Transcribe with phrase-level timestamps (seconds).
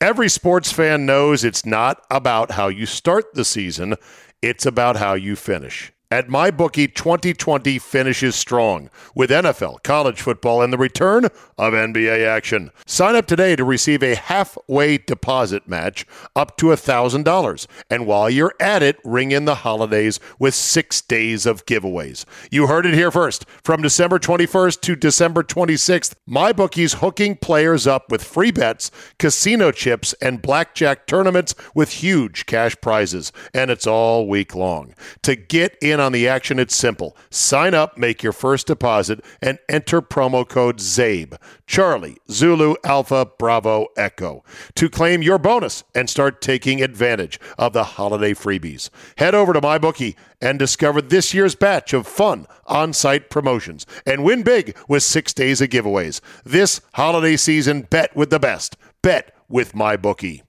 [0.00, 3.94] Every sports fan knows it's not about how you start the season,
[4.42, 5.90] it's about how you finish.
[6.08, 11.24] At MyBookie, 2020 finishes strong with NFL, college football, and the return
[11.58, 12.70] of NBA action.
[12.86, 16.06] Sign up today to receive a halfway deposit match
[16.36, 17.66] up to $1,000.
[17.90, 22.24] And while you're at it, ring in the holidays with six days of giveaways.
[22.52, 23.44] You heard it here first.
[23.64, 30.12] From December 21st to December 26th, MyBookie's hooking players up with free bets, casino chips,
[30.22, 33.32] and blackjack tournaments with huge cash prizes.
[33.52, 34.94] And it's all week long.
[35.22, 37.16] To get in on the action, it's simple.
[37.30, 43.88] Sign up, make your first deposit, and enter promo code CZABE, Charlie, Zulu, Alpha, Bravo,
[43.96, 48.90] Echo, to claim your bonus and start taking advantage of the holiday freebies.
[49.18, 54.24] Head over to MyBookie and discover this year's batch of fun on site promotions and
[54.24, 56.20] win big with six days of giveaways.
[56.44, 58.76] This holiday season, bet with the best.
[59.02, 60.45] Bet with MyBookie.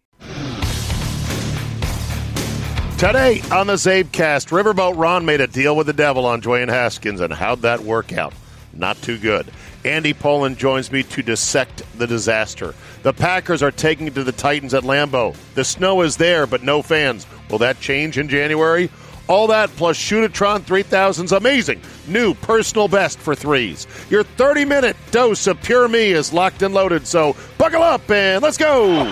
[2.98, 7.21] Today on the Czabecast, Riverboat Ron made a deal with the devil on Dwayne Haskins,
[7.21, 8.34] and how'd that work out?
[8.73, 9.45] Not too good.
[9.85, 12.73] Andy Pollin joins me to dissect the disaster.
[13.03, 15.35] The Packers are taking it to the Titans at Lambeau.
[15.53, 17.27] The snow is there, but no fans.
[17.51, 18.90] Will that change in January?
[19.27, 23.85] All that plus Shootatron 3000's amazing new personal best for threes.
[24.09, 28.41] Your 30 minute dose of Pure Me is locked and loaded, so buckle up and
[28.41, 29.03] let's go!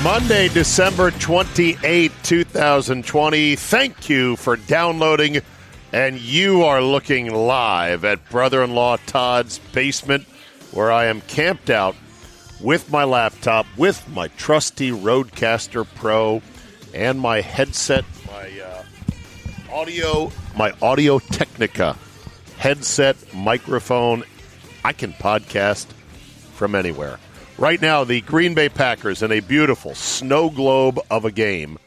[0.04, 3.56] Monday, December 28, 2020.
[3.56, 5.40] Thank you for downloading.
[5.94, 10.26] And you are looking live at brother in law Todd's basement,
[10.72, 11.96] where I am camped out
[12.59, 16.42] with my laptop, with my trusty RodeCaster Pro,
[16.94, 18.84] and my headset, my uh,
[19.72, 21.98] audio, my Audio Technica
[22.58, 24.24] headset, microphone.
[24.84, 25.86] I can podcast
[26.56, 27.20] from anywhere.
[27.58, 31.78] Right now, the Green Bay Packers in a beautiful snow globe of a game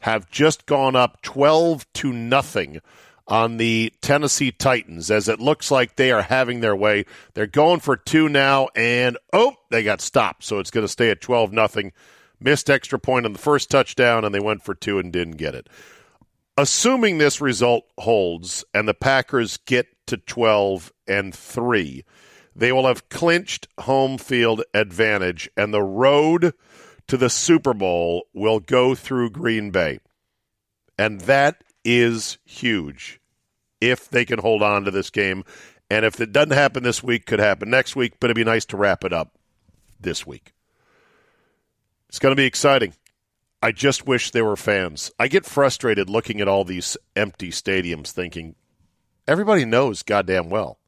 [0.00, 2.80] have just gone up 12 to nothing
[3.28, 7.04] on the Tennessee Titans as it looks like they are having their way.
[7.34, 10.42] They're going for two now and oh, they got stopped.
[10.42, 11.92] So it's going to stay at 12 nothing.
[12.40, 15.54] Missed extra point on the first touchdown and they went for two and didn't get
[15.54, 15.68] it.
[16.56, 22.04] Assuming this result holds and the Packers get to 12 and 3,
[22.54, 26.54] they will have clinched home field advantage, and the road
[27.08, 29.98] to the Super Bowl will go through Green Bay.
[30.98, 33.20] And that is huge
[33.80, 35.44] if they can hold on to this game.
[35.90, 38.64] And if it doesn't happen this week, could happen next week, but it'd be nice
[38.66, 39.36] to wrap it up
[40.00, 40.52] this week.
[42.08, 42.94] It's going to be exciting.
[43.62, 45.10] I just wish there were fans.
[45.18, 48.54] I get frustrated looking at all these empty stadiums thinking
[49.26, 50.78] everybody knows goddamn well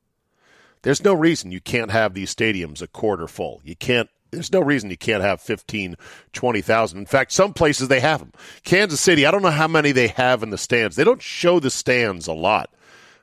[0.85, 3.61] there's no reason you can't have these stadiums a quarter full.
[3.65, 4.09] You can't.
[4.31, 5.97] There's no reason you can't have 15,
[6.33, 6.99] 20,000.
[6.99, 8.33] In fact, some places they have them.
[8.65, 10.97] Kansas City, I don't know how many they have in the stands.
[10.97, 12.75] They don't show the stands a lot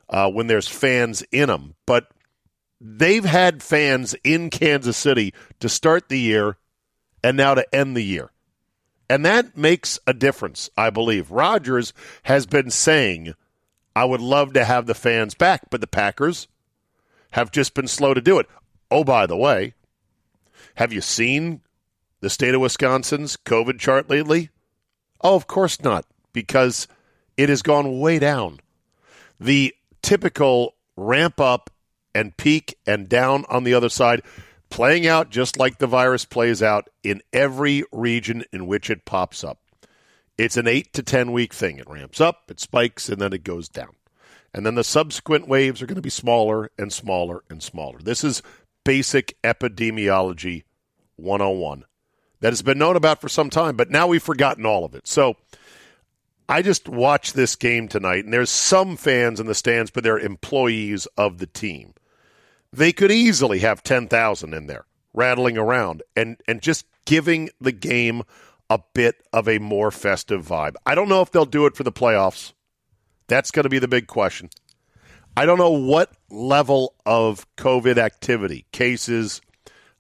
[0.10, 2.10] uh, when there's fans in them, but
[2.80, 6.58] they've had fans in Kansas City to start the year
[7.24, 8.32] and now to end the year.
[9.10, 11.30] And that makes a difference, I believe.
[11.30, 11.94] Rodgers
[12.24, 13.34] has been saying,
[13.94, 16.48] I would love to have the fans back, but the Packers
[17.32, 18.48] have just been slow to do it.
[18.90, 19.74] Oh, by the way,
[20.76, 21.62] have you seen
[22.20, 24.50] the state of Wisconsin's COVID chart lately?
[25.22, 26.88] Oh, of course not, because
[27.38, 28.60] it has gone way down.
[29.40, 31.70] The typical ramp up
[32.14, 34.22] and peak and down on the other side,
[34.70, 39.44] playing out just like the virus plays out in every region in which it pops
[39.44, 39.60] up.
[40.38, 41.78] It's an eight to 10 week thing.
[41.78, 43.96] It ramps up, it spikes, and then it goes down.
[44.54, 48.00] And then the subsequent waves are going to be smaller and smaller and smaller.
[48.00, 48.42] This is
[48.84, 50.64] basic epidemiology
[51.16, 51.86] 101
[52.42, 55.08] that has been known about for some time, but now we've forgotten all of it.
[55.08, 55.38] So
[56.50, 60.20] I just watched this game tonight, and there's some fans in the stands, but they're
[60.20, 61.94] employees of the team.
[62.74, 68.24] They could easily have 10,000 in there rattling around and, and just giving the game
[68.70, 70.76] a bit of a more festive vibe.
[70.86, 72.54] I don't know if they'll do it for the playoffs.
[73.32, 74.50] That's going to be the big question.
[75.38, 79.40] I don't know what level of COVID activity, cases,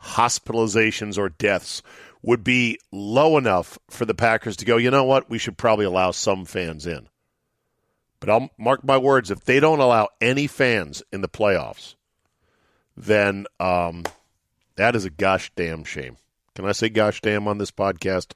[0.01, 1.81] hospitalizations, or deaths
[2.21, 5.85] would be low enough for the Packers to go, you know what, we should probably
[5.85, 7.07] allow some fans in.
[8.19, 11.95] But I'll mark my words, if they don't allow any fans in the playoffs,
[12.97, 14.03] then um,
[14.75, 16.17] that is a gosh damn shame.
[16.53, 18.33] Can I say gosh damn on this podcast?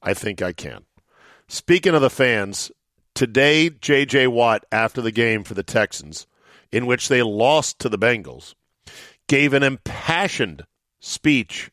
[0.00, 0.84] I think I can.
[1.48, 2.70] Speaking of the fans,
[3.18, 4.28] Today, J.J.
[4.28, 6.28] Watt, after the game for the Texans,
[6.70, 8.54] in which they lost to the Bengals,
[9.26, 10.64] gave an impassioned
[11.00, 11.72] speech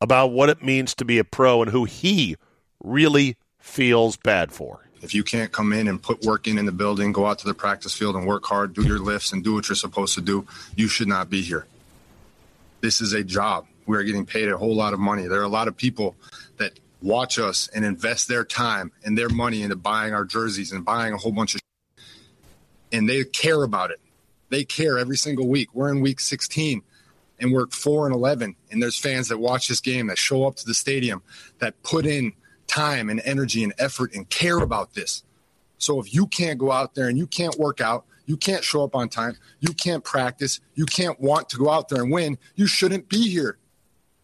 [0.00, 2.36] about what it means to be a pro and who he
[2.84, 4.86] really feels bad for.
[5.02, 7.48] If you can't come in and put work in in the building, go out to
[7.48, 10.20] the practice field and work hard, do your lifts and do what you're supposed to
[10.20, 10.46] do,
[10.76, 11.66] you should not be here.
[12.80, 13.66] This is a job.
[13.86, 15.26] We are getting paid a whole lot of money.
[15.26, 16.14] There are a lot of people
[16.58, 20.84] that watch us and invest their time and their money into buying our jerseys and
[20.84, 21.60] buying a whole bunch of
[22.92, 24.00] and they care about it.
[24.48, 25.68] They care every single week.
[25.72, 26.82] We're in week 16
[27.38, 30.56] and we're 4 and 11 and there's fans that watch this game that show up
[30.56, 31.22] to the stadium
[31.60, 32.32] that put in
[32.66, 35.22] time and energy and effort and care about this.
[35.78, 38.84] So if you can't go out there and you can't work out, you can't show
[38.84, 42.38] up on time, you can't practice, you can't want to go out there and win,
[42.54, 43.58] you shouldn't be here.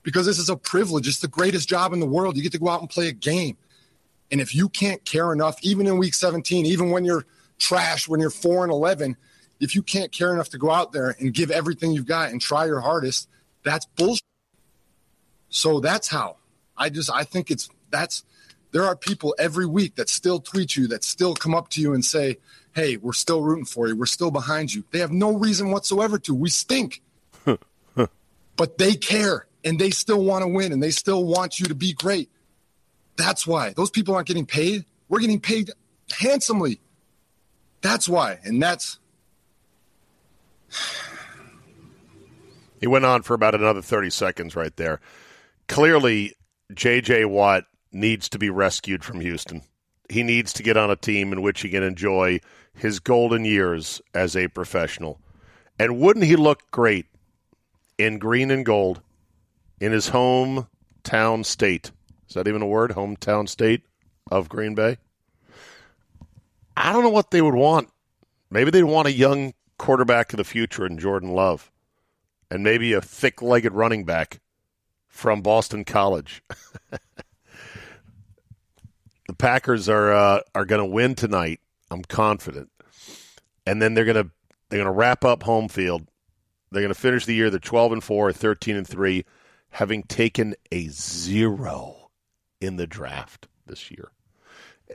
[0.07, 1.09] Because this is a privilege.
[1.09, 2.37] It's the greatest job in the world.
[2.37, 3.57] You get to go out and play a game.
[4.31, 7.27] And if you can't care enough, even in week 17, even when you're
[7.59, 9.17] trash, when you're 4 and 11,
[9.59, 12.41] if you can't care enough to go out there and give everything you've got and
[12.41, 13.29] try your hardest,
[13.65, 14.23] that's bullshit.
[15.49, 16.37] So that's how.
[16.77, 18.23] I just I think it's that's
[18.71, 21.95] there are people every week that still tweet you, that still come up to you
[21.95, 22.37] and say,
[22.77, 23.97] Hey, we're still rooting for you.
[23.97, 24.85] We're still behind you.
[24.93, 26.33] They have no reason whatsoever to.
[26.33, 27.03] We stink.
[28.57, 31.75] but they care and they still want to win and they still want you to
[31.75, 32.31] be great.
[33.17, 33.71] That's why.
[33.71, 34.85] Those people aren't getting paid.
[35.09, 35.73] We're getting paid
[36.17, 36.81] handsomely.
[37.81, 38.39] That's why.
[38.45, 39.01] And that's.
[42.81, 45.01] he went on for about another 30 seconds right there.
[45.69, 46.35] Clearly,
[46.73, 47.25] J.J.
[47.25, 49.63] Watt needs to be rescued from Houston.
[50.09, 52.39] He needs to get on a team in which he can enjoy
[52.73, 55.19] his golden years as a professional.
[55.77, 57.07] And wouldn't he look great
[57.99, 59.01] in green and gold
[59.81, 61.91] in his hometown state?
[62.29, 62.93] Is that even a word?
[62.93, 63.83] Hometown state
[64.31, 64.99] of Green Bay?
[66.77, 67.89] I don't know what they would want.
[68.51, 71.71] Maybe they'd want a young quarterback of the future in Jordan Love,
[72.51, 74.41] and maybe a thick legged running back
[75.09, 76.43] from Boston College.
[76.91, 77.01] the
[79.39, 81.61] Packers are uh, are going to win tonight.
[81.91, 82.71] I'm confident,
[83.67, 84.31] and then they're going to
[84.69, 86.07] they're going to wrap up home field.
[86.71, 87.49] They're going to finish the year.
[87.49, 89.25] They're 12 and four, 13 and three,
[89.77, 92.09] having taken a zero
[92.63, 94.11] in the draft this year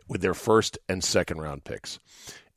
[0.07, 1.99] with their first and second round picks.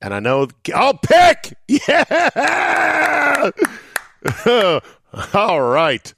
[0.00, 1.52] And I know I'll pick.
[1.68, 3.50] Yeah.
[5.34, 6.14] All right.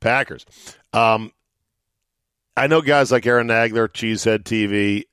[0.00, 0.46] Packers.
[0.94, 1.32] Um,
[2.56, 5.04] I know guys like Aaron Nagler, Cheesehead TV.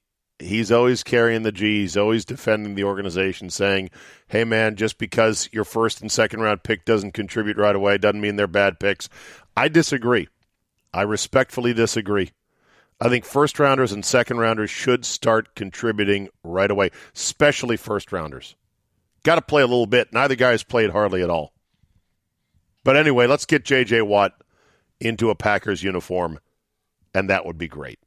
[0.41, 1.81] He's always carrying the G.
[1.81, 3.89] He's always defending the organization, saying,
[4.29, 8.21] "Hey, man, just because your first and second round pick doesn't contribute right away doesn't
[8.21, 9.09] mean they're bad picks."
[9.59, 10.29] I disagree.
[10.93, 12.31] I respectfully disagree.
[13.01, 18.55] I think first rounders and second rounders should start contributing right away, especially first rounders.
[19.23, 20.13] Got to play a little bit.
[20.13, 21.51] Neither guy has played hardly at all.
[22.85, 24.03] But anyway, let's get J.J.
[24.03, 24.31] Watt
[25.01, 26.39] into a Packers uniform,
[27.13, 27.99] and that would be great.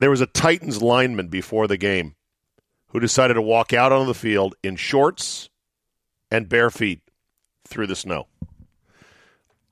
[0.00, 2.16] There was a Titans lineman before the game
[2.88, 5.50] who decided to walk out onto the field in shorts
[6.32, 7.00] and bare feet
[7.64, 8.26] through the snow.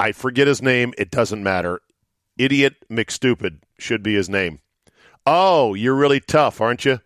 [0.01, 0.95] I forget his name.
[0.97, 1.81] It doesn't matter.
[2.37, 4.61] Idiot McStupid should be his name.
[5.27, 7.01] Oh, you're really tough, aren't you?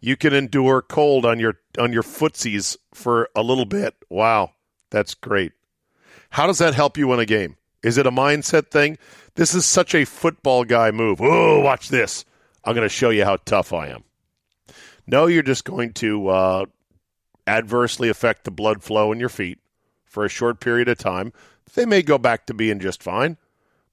[0.00, 3.94] You can endure cold on your on your footsies for a little bit.
[4.10, 4.52] Wow,
[4.90, 5.52] that's great.
[6.30, 7.56] How does that help you win a game?
[7.82, 8.98] Is it a mindset thing?
[9.36, 11.20] This is such a football guy move.
[11.20, 12.24] Oh, watch this.
[12.64, 14.04] I'm going to show you how tough I am.
[15.06, 16.64] No, you're just going to uh,
[17.46, 19.58] adversely affect the blood flow in your feet
[20.04, 21.32] for a short period of time.
[21.74, 23.36] They may go back to being just fine.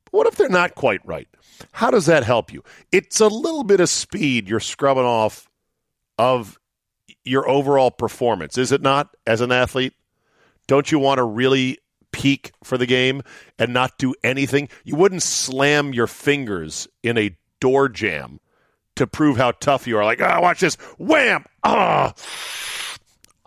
[0.06, 1.28] But what if they're not quite right?
[1.74, 2.64] How does that help you?
[2.92, 5.50] It's a little bit of speed you're scrubbing off
[6.18, 6.58] of
[7.24, 9.94] your overall performance, is it not, as an athlete?
[10.68, 11.78] Don't you want to really
[12.12, 13.22] peak for the game
[13.60, 14.70] and not do anything?
[14.84, 18.40] You wouldn't slam your fingers in a door jam
[18.96, 20.06] to prove how tough you are.
[20.06, 20.76] Like, ah, oh, watch this.
[20.98, 21.46] Wham!
[21.64, 22.14] Ah!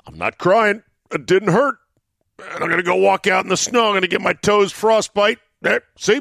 [0.07, 0.83] I'm not crying.
[1.11, 1.77] It didn't hurt.
[2.39, 3.87] And I'm going to go walk out in the snow.
[3.87, 5.39] I'm going to get my toes frostbite.
[5.61, 6.21] There, see?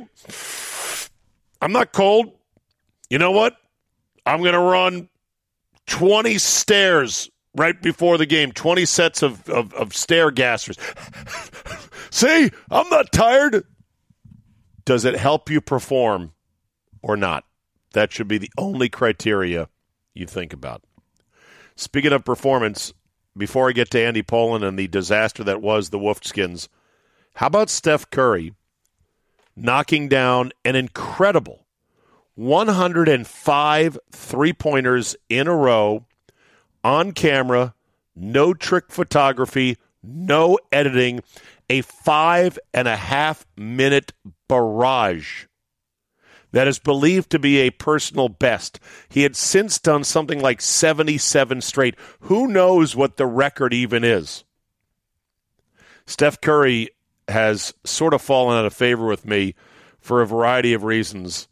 [1.61, 2.31] I'm not cold.
[3.09, 3.57] You know what?
[4.25, 5.09] I'm going to run
[5.87, 10.77] 20 stairs right before the game, 20 sets of, of, of stair gassers.
[12.09, 13.65] See, I'm not tired.
[14.85, 16.33] Does it help you perform
[17.01, 17.45] or not?
[17.93, 19.69] That should be the only criteria
[20.13, 20.83] you think about.
[21.75, 22.93] Speaking of performance,
[23.35, 26.67] before I get to Andy Pollin and the disaster that was the Wolfskins,
[27.35, 28.53] how about Steph Curry
[29.55, 31.65] knocking down an incredible
[32.35, 36.05] 105 three pointers in a row
[36.83, 37.73] on camera,
[38.15, 41.21] no trick photography, no editing,
[41.69, 44.13] a five and a half minute
[44.47, 45.45] barrage
[46.53, 48.79] that is believed to be a personal best.
[49.09, 51.95] He had since done something like 77 straight.
[52.21, 54.45] Who knows what the record even is?
[56.05, 56.89] Steph Curry
[57.27, 59.55] has sort of fallen out of favor with me
[59.99, 61.47] for a variety of reasons,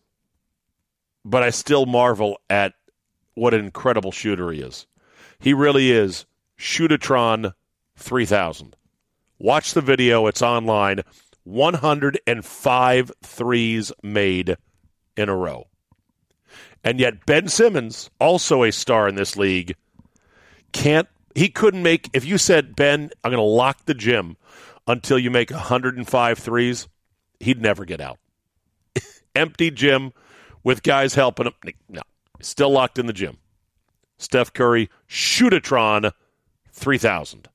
[1.26, 2.74] but I still marvel at
[3.34, 4.86] what an incredible shooter he is.
[5.40, 6.26] He really is
[6.60, 7.54] Shootatron
[7.96, 8.76] 3000.
[9.40, 11.02] Watch the video, it's online.
[11.44, 14.58] 105 threes made
[15.18, 15.68] in a row.
[16.84, 19.76] And yet Ben Simmons, also a star in this league,
[20.72, 24.38] can't he couldn't make if you said Ben, I'm going to lock the gym
[24.88, 26.88] until you make 105 threes,
[27.40, 28.20] he'd never get out.
[29.36, 30.12] Empty gym
[30.64, 31.54] with guys helping him.
[31.90, 32.02] No,
[32.42, 33.38] still locked in the gym.
[34.18, 36.12] Steph Curry, Shootatron
[36.74, 37.48] 3000.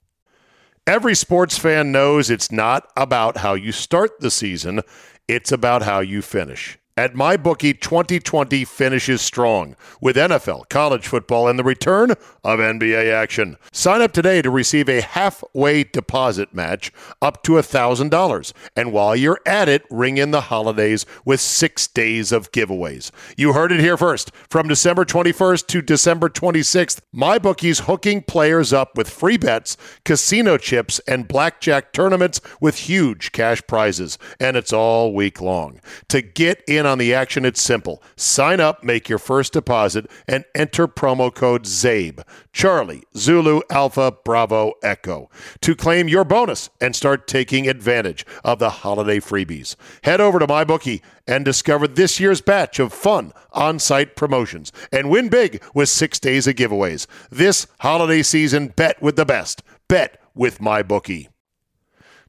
[0.86, 4.82] Every sports fan knows it's not about how you start the season,
[5.26, 6.78] it's about how you finish.
[6.98, 12.12] At MyBookie, 2020 finishes strong with NFL, college football, and the return
[12.42, 13.58] of NBA action.
[13.70, 18.52] Sign up today to receive a halfway deposit match up to $1,000.
[18.74, 23.10] And while you're at it, ring in the holidays with six days of giveaways.
[23.36, 24.30] You heard it here first.
[24.48, 29.76] From December 21st to December 26th, MyBookie's hooking players up with free bets,
[30.06, 34.16] casino chips, and blackjack tournaments with huge cash prizes.
[34.40, 35.78] And it's all week long.
[36.08, 38.02] To get in on the action, it's simple.
[38.16, 44.74] Sign up, make your first deposit, and enter promo code CZABE, Charlie, Zulu, Alpha, Bravo,
[44.82, 45.28] Echo,
[45.60, 49.76] to claim your bonus and start taking advantage of the holiday freebies.
[50.04, 55.10] Head over to MyBookie and discover this year's batch of fun on site promotions and
[55.10, 57.06] win big with six days of giveaways.
[57.30, 59.62] This holiday season, bet with the best.
[59.88, 61.28] Bet with MyBookie.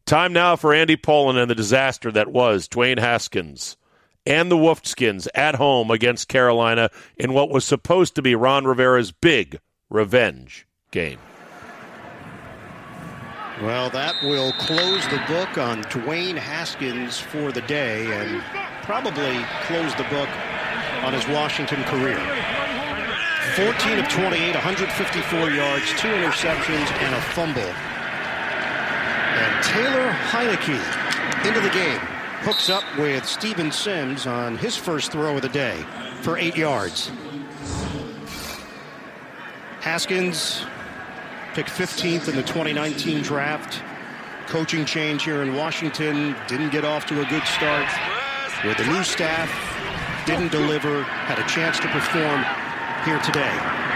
[0.06, 3.76] Time now for Andy Pollin and the disaster that was Dwayne Haskins
[4.28, 9.14] and the Wolfskins at home against Carolina in what was supposed to be Ron Rivera's
[9.14, 11.20] big revenge game.
[13.62, 18.44] Well, that will close the book on Dwayne Haskins for the day and
[18.84, 20.30] probably close the book
[21.04, 22.20] on his Washington career.
[23.56, 27.62] 14 of 28, 154 yards, two interceptions, and a fumble.
[29.32, 35.36] And Taylor Heinicke into the game hooks up with Steven Sims on his first throw
[35.36, 35.84] of the day
[36.22, 37.12] for eight yards.
[39.82, 40.66] Haskins
[41.54, 43.82] picked 15th in the 2019 draft.
[44.48, 47.88] Coaching change here in Washington didn't get off to a good start.
[48.64, 49.50] With the new staff,
[50.26, 52.46] didn't deliver, had a chance to perform
[53.06, 53.88] here today.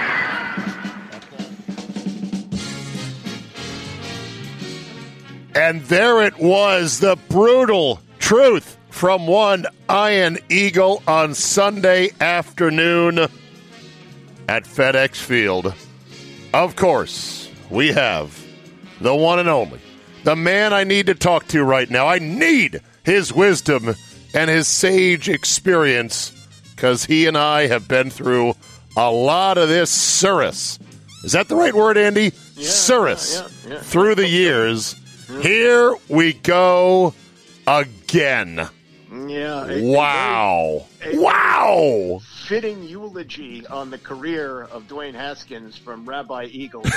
[5.53, 13.19] And there it was, the brutal truth from one Ian Eagle on Sunday afternoon
[14.47, 15.73] at FedEx Field.
[16.53, 18.41] Of course, we have
[19.01, 19.79] the one and only,
[20.23, 22.07] the man I need to talk to right now.
[22.07, 23.95] I need his wisdom
[24.33, 26.31] and his sage experience
[26.75, 28.53] because he and I have been through
[28.95, 30.79] a lot of this tsuris.
[31.23, 32.31] Is that the right word, Andy?
[32.55, 33.65] Yeah, tsuris.
[33.67, 33.79] yeah, yeah.
[33.81, 34.95] Through the years.
[35.41, 37.13] Here we go
[37.79, 38.67] again.
[39.11, 39.67] Yeah.
[39.69, 40.85] a- Wow.
[41.03, 42.21] a- a Wow.
[42.47, 46.83] Fitting eulogy on the career of Dwayne Haskins from Rabbi Eagle.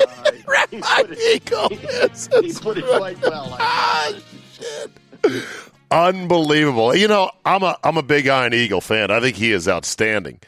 [0.00, 0.30] Uh,
[0.70, 1.68] he it, Eagle.
[1.72, 3.56] Yes, he that's put it quite well.
[3.58, 4.18] I Ah,
[4.54, 5.44] shit.
[5.90, 6.94] Unbelievable.
[6.94, 9.10] You know, I'm a I'm a big Ian Eagle fan.
[9.10, 10.40] I think he is outstanding.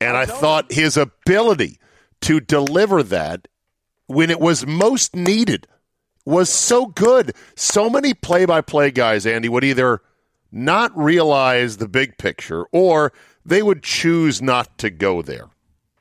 [0.00, 1.78] And I thought his ability
[2.22, 3.48] to deliver that
[4.06, 5.66] when it was most needed
[6.30, 7.32] was so good.
[7.56, 10.00] So many play by play guys, Andy, would either
[10.52, 13.12] not realize the big picture or
[13.44, 15.48] they would choose not to go there.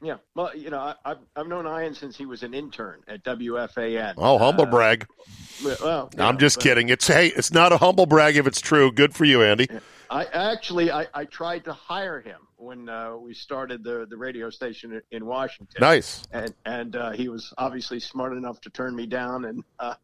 [0.01, 0.15] Yeah.
[0.33, 4.13] Well, you know, I, I've, I've known Ian since he was an intern at WFAN.
[4.17, 5.05] Oh, humble Uh, brag.
[5.63, 6.87] Well, I'm just but kidding.
[6.87, 8.93] It's hey, it's not a humble brag if it's true.
[8.93, 9.67] Good for you, Andy.
[10.09, 14.49] I actually I, I tried to hire him when uh, we started the the radio
[14.49, 15.75] station in- in Washington.
[15.81, 16.23] Nice.
[16.31, 19.95] and and uh, he was obviously smart enough to turn me down and uh,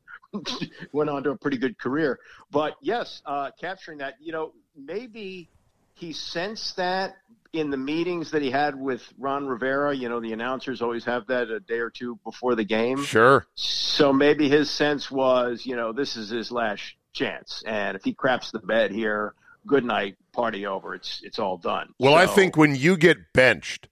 [0.92, 2.20] went on to a pretty good career.
[2.52, 5.50] But yes, uh, capturing that, you know, maybe
[5.96, 7.16] he sensed that
[7.54, 9.96] in the meetings that he had with Ron Rivera.
[9.96, 13.04] You know, the announcers always have that a day or two before the game.
[13.04, 13.46] Sure.
[13.56, 18.14] So maybe his sense was, you know, this is his last chance, and if he
[18.14, 19.34] craps the bed here,
[19.66, 20.94] good night, party over.
[20.94, 21.94] It's it's all done.
[22.00, 23.88] Well, I think when you get benched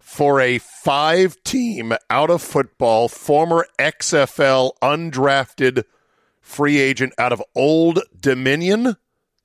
[0.00, 5.84] for a five team out of football, former XFL undrafted
[6.40, 8.96] free agent out of Old Dominion.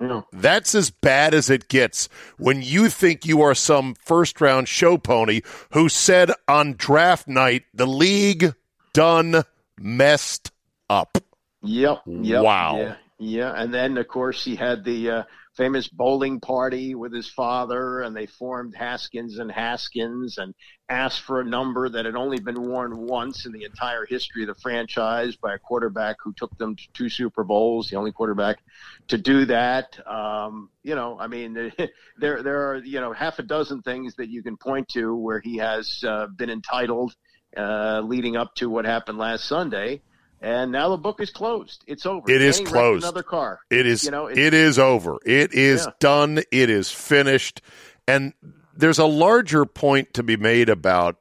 [0.01, 0.21] Yeah.
[0.33, 4.97] That's as bad as it gets when you think you are some first round show
[4.97, 8.53] pony who said on draft night the league
[8.93, 9.43] done
[9.79, 10.51] messed
[10.89, 11.17] up.
[11.63, 12.01] Yep.
[12.05, 12.43] Yep.
[12.43, 12.77] Wow.
[12.77, 12.95] Yeah.
[13.17, 13.53] Yeah.
[13.55, 15.23] And then, of course, he had the uh,
[15.55, 20.53] famous bowling party with his father, and they formed Haskins and Haskins and
[20.89, 24.47] asked for a number that had only been worn once in the entire history of
[24.47, 28.59] the franchise by a quarterback who took them to two Super Bowls, the only quarterback
[29.07, 29.97] to do that.
[30.07, 31.71] Um, you know, I mean,
[32.17, 35.39] there there are you know half a dozen things that you can point to where
[35.39, 37.15] he has uh, been entitled
[37.57, 40.01] uh, leading up to what happened last Sunday.
[40.45, 41.83] And now the book is closed.
[41.87, 42.29] It's over.
[42.29, 43.03] It is closed.
[43.03, 43.61] Another car.
[43.71, 45.17] It is You know, it- it is over.
[45.25, 45.91] It is Yeah.
[45.99, 46.43] done.
[46.51, 47.63] It is finished.
[48.07, 48.33] And
[48.75, 51.15] there's a larger point to be made about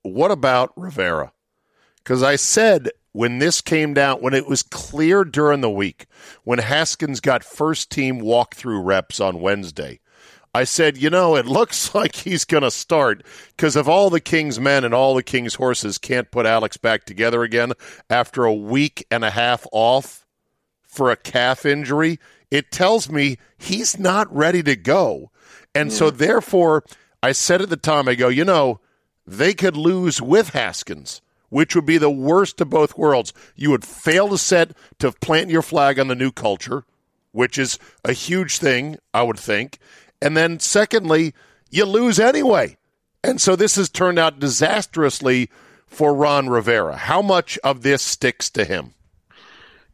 [0.00, 1.32] what about Rivera?
[1.98, 6.06] Because I said when this came down, when it was clear during the week,
[6.44, 10.00] when Haskins got first team walkthrough reps on Wednesday,
[10.54, 13.24] I said, you know, it looks like he's going to start
[13.56, 17.04] because if all the King's men and all the King's horses can't put Alex back
[17.04, 17.72] together again
[18.10, 20.26] after a week and a half off
[20.82, 22.18] for a calf injury,
[22.50, 25.30] it tells me he's not ready to go.
[25.74, 26.18] And so, hmm.
[26.18, 26.84] therefore,
[27.22, 28.80] I said at the time, I go, you know,
[29.26, 33.32] they could lose with Haskins, which would be the worst of both worlds.
[33.54, 36.84] You would fail to set to plant your flag on the new culture,
[37.30, 39.78] which is a huge thing, I would think.
[40.22, 41.34] And then, secondly,
[41.70, 42.76] you lose anyway.
[43.24, 45.50] And so this has turned out disastrously
[45.86, 46.96] for Ron Rivera.
[46.96, 48.94] How much of this sticks to him?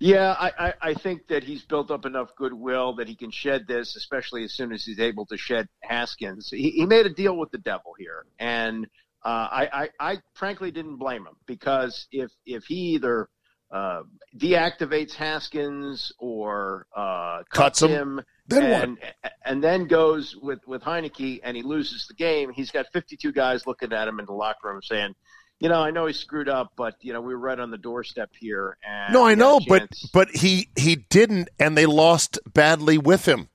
[0.00, 3.66] Yeah, I, I, I think that he's built up enough goodwill that he can shed
[3.66, 6.50] this, especially as soon as he's able to shed Haskins.
[6.50, 8.86] He, he made a deal with the devil here, and
[9.24, 13.28] uh, I, I, I frankly didn't blame him because if if he either
[13.72, 14.02] uh,
[14.36, 18.82] deactivates Haskins or uh, Cuts cuts, him, him, then what?
[18.82, 18.98] and,
[19.44, 23.66] and then goes with with Heinicke and he loses the game, he's got 52 guys
[23.66, 25.14] looking at him in the locker room saying.
[25.60, 27.78] You know, I know he screwed up, but you know we were right on the
[27.78, 28.78] doorstep here.
[28.88, 33.48] And No, I know, but but he he didn't, and they lost badly with him.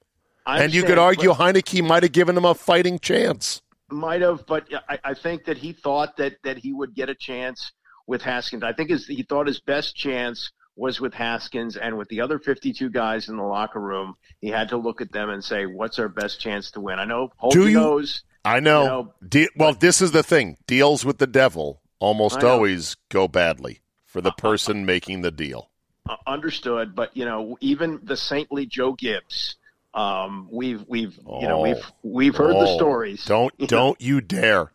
[0.46, 3.62] And you could argue Heinicke might have given him a fighting chance.
[3.90, 7.16] might have, but I, I think that he thought that that he would get a
[7.16, 7.72] chance
[8.08, 8.64] with Haskins.
[8.64, 12.40] I think his, he thought his best chance was with Haskins and with the other
[12.40, 14.16] 52 guys in the locker room.
[14.42, 17.06] He had to look at them and say, "What's our best chance to win?" I
[17.06, 18.24] know Holtby Do you- knows.
[18.46, 18.82] I know.
[18.82, 23.28] You know, De- well, this is the thing: deals with the devil almost always go
[23.28, 25.70] badly for the person making the deal.
[26.10, 29.56] uh, understood, but you know, even the saintly Joe Gibbs,
[29.94, 31.62] um, we've we've you know Oh.
[31.62, 33.24] we've we've heard the Oh, stories.
[33.26, 34.74] Don't You don't you dare!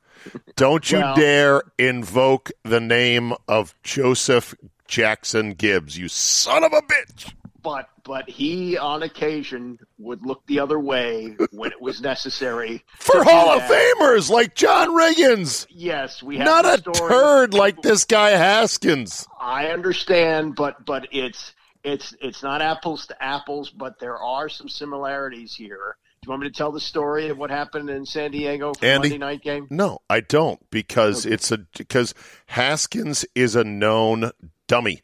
[0.57, 4.55] Don't you Well- dare invoke the name of Joseph
[4.89, 7.33] Jackson Gibbs, you son of a bitch!
[7.63, 13.23] but but he on occasion would look the other way when it was necessary For
[13.25, 13.63] Hall of.
[13.63, 17.11] Famers like John Riggins, Yes, we have not a story.
[17.11, 19.27] turd like this guy Haskins.
[19.41, 21.53] I understand, but but it's
[21.85, 25.97] it's it's not apples to apples, but there are some similarities here.
[26.23, 28.85] Do you want me to tell the story of what happened in San Diego for
[28.87, 29.11] Andy?
[29.11, 29.67] Monday night game?
[29.71, 32.15] No, I don't because it's a because
[32.47, 34.31] Haskins is a known
[34.69, 35.03] dummy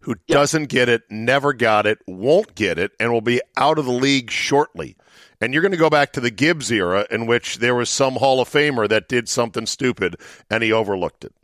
[0.00, 3.86] who doesn't get it, never got it, won't get it, and will be out of
[3.86, 4.96] the league shortly.
[5.40, 8.16] And you're going to go back to the Gibbs era in which there was some
[8.16, 10.16] Hall of Famer that did something stupid
[10.50, 11.34] and he overlooked it.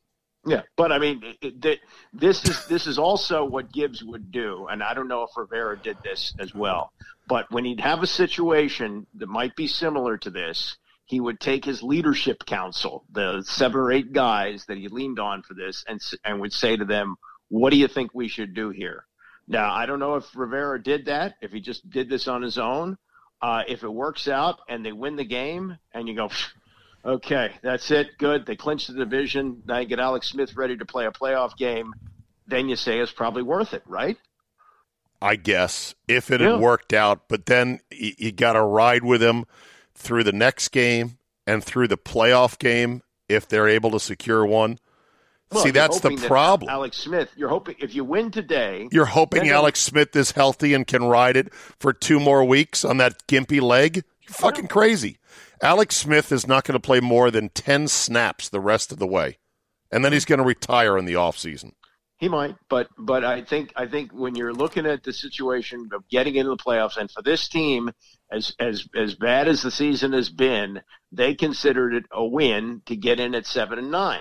[0.47, 1.81] Yeah, but I mean, it, it,
[2.15, 5.79] this is this is also what Gibbs would do, and I don't know if Rivera
[5.79, 6.93] did this as well.
[7.29, 11.65] But when he'd have a situation that might be similar to this, he would take
[11.65, 16.01] his leadership council, the seven or eight guys that he leaned on for this, and
[16.25, 17.17] and would say to them,
[17.51, 19.05] "What do you think we should do here?"
[19.47, 22.57] Now, I don't know if Rivera did that, if he just did this on his
[22.57, 22.97] own.
[23.43, 26.31] Uh, if it works out and they win the game, and you go,
[27.05, 28.45] okay, that's it, good.
[28.47, 29.63] They clinch the division.
[29.67, 31.93] Now you get Alex Smith ready to play a playoff game.
[32.47, 34.19] Then you say it's probably worth it, right?
[35.23, 36.53] I guess if it Yeah.
[36.53, 39.45] had worked out, but then you, you got to ride with him
[39.95, 44.79] through the next game and through the playoff game if they're able to secure one.
[45.59, 46.71] See, that's the problem.
[46.71, 50.87] Alex Smith, you're hoping if you win today, You're hoping Alex Smith is healthy and
[50.87, 53.97] can ride it for two more weeks on that gimpy leg?
[53.97, 55.19] You're fucking crazy.
[55.61, 59.07] Alex Smith is not going to play more than 10 snaps the rest of the
[59.07, 59.39] way.
[59.91, 61.73] And then he's going to retire in the offseason.
[62.19, 66.07] He might, but but I think I think when you're looking at the situation of
[66.11, 67.91] getting into the playoffs, and for this team,
[68.31, 72.95] as as as bad as the season has been, they considered it a win to
[72.95, 74.21] get in at seven and nine.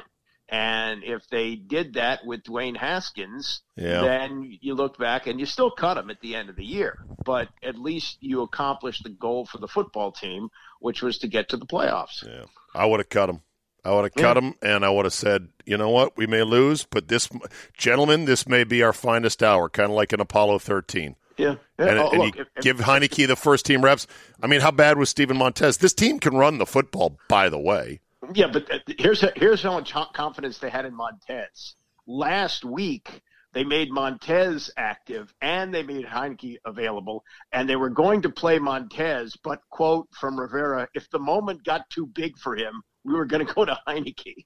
[0.51, 4.01] And if they did that with Dwayne Haskins, yeah.
[4.01, 7.05] then you look back and you still cut him at the end of the year.
[7.23, 11.49] But at least you accomplished the goal for the football team, which was to get
[11.49, 12.25] to the playoffs.
[12.25, 13.41] Yeah, I would have cut him.
[13.85, 16.43] I would have cut him, and I would have said, you know what, we may
[16.43, 17.29] lose, but this,
[17.77, 21.15] gentlemen, this may be our finest hour, kind of like an Apollo 13.
[21.38, 21.55] Yeah.
[21.79, 21.85] yeah.
[21.85, 24.05] And, oh, and look, you if, give Heinicke the first team reps.
[24.43, 25.77] I mean, how bad was Steven Montez?
[25.77, 28.01] This team can run the football, by the way.
[28.34, 31.75] Yeah, but uh, here's here's how much confidence they had in Montez.
[32.05, 33.21] Last week,
[33.53, 38.60] they made Montez active and they made Heinicke available, and they were going to play
[38.60, 43.25] Montez, but quote from Rivera, if the moment got too big for him, we were
[43.25, 44.45] going to go to Heinicke.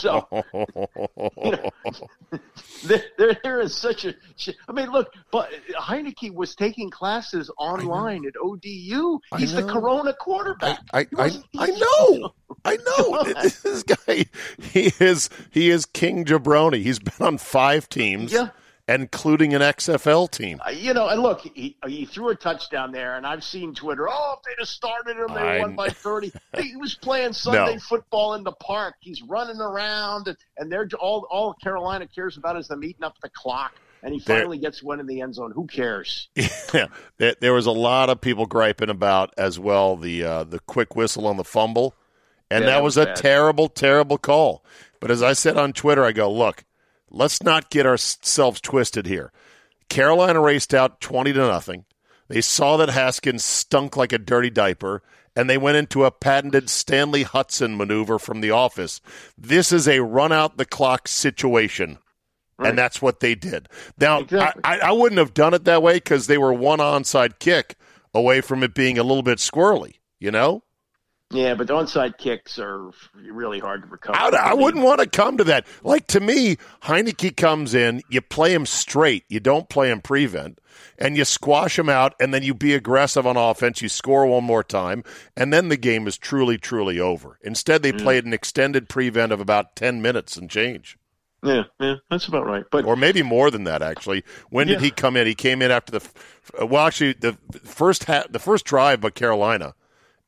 [0.00, 0.26] So,
[1.42, 1.70] you know,
[2.84, 4.14] there, there is such a.
[4.68, 9.18] I mean, look, but Heinicke was taking classes online at ODU.
[9.36, 10.80] He's the Corona quarterback.
[10.92, 12.34] I, I, I, I know.
[12.64, 13.24] I know.
[13.42, 14.26] this guy,
[14.62, 16.82] he is he is King Jabroni.
[16.82, 18.32] He's been on five teams.
[18.32, 18.50] Yeah
[18.88, 20.60] including an XFL team.
[20.66, 24.08] Uh, you know, and look, he, he threw a touchdown there, and I've seen Twitter.
[24.10, 26.32] Oh, if they'd have started him, they I, won by thirty.
[26.58, 27.80] he was playing Sunday no.
[27.80, 28.94] football in the park.
[29.00, 33.16] He's running around, and, and they're all all Carolina cares about is them eating up
[33.22, 33.74] the clock.
[34.00, 35.50] And he finally there, gets one in the end zone.
[35.50, 36.28] Who cares?
[36.74, 40.60] Yeah, there, there, was a lot of people griping about as well the uh, the
[40.60, 41.94] quick whistle on the fumble,
[42.50, 44.62] and yeah, that, was, was a terrible, terrible call.
[45.00, 46.64] But as I said on Twitter, I go, look,
[47.10, 49.32] let's not get ourselves twisted here.
[49.88, 51.84] Carolina raced out 20 to nothing.
[52.28, 55.02] They saw that Haskins stunk like a dirty diaper,
[55.34, 59.00] and they went into a patented Stanley Hudson maneuver from the office.
[59.36, 61.98] This is a run out the clock situation.
[62.58, 62.70] Right.
[62.70, 63.68] And that's what they did.
[63.98, 64.62] Now, exactly.
[64.64, 67.76] I, I wouldn't have done it that way because they were one onside kick
[68.12, 70.64] away from it being a little bit squirrely, you know?
[71.30, 74.16] Yeah, but the onside kicks are really hard to recover.
[74.16, 75.66] I, I wouldn't want to come to that.
[75.82, 80.58] Like to me, Heinicke comes in, you play him straight, you don't play him prevent,
[80.98, 83.82] and you squash him out, and then you be aggressive on offense.
[83.82, 85.04] You score one more time,
[85.36, 87.38] and then the game is truly, truly over.
[87.42, 88.00] Instead, they mm.
[88.00, 90.96] played an extended prevent of about ten minutes and change.
[91.42, 92.64] Yeah, yeah, that's about right.
[92.70, 93.82] But or maybe more than that.
[93.82, 95.26] Actually, when did he come in?
[95.26, 99.74] He came in after the well, actually, the first ha- the first drive by Carolina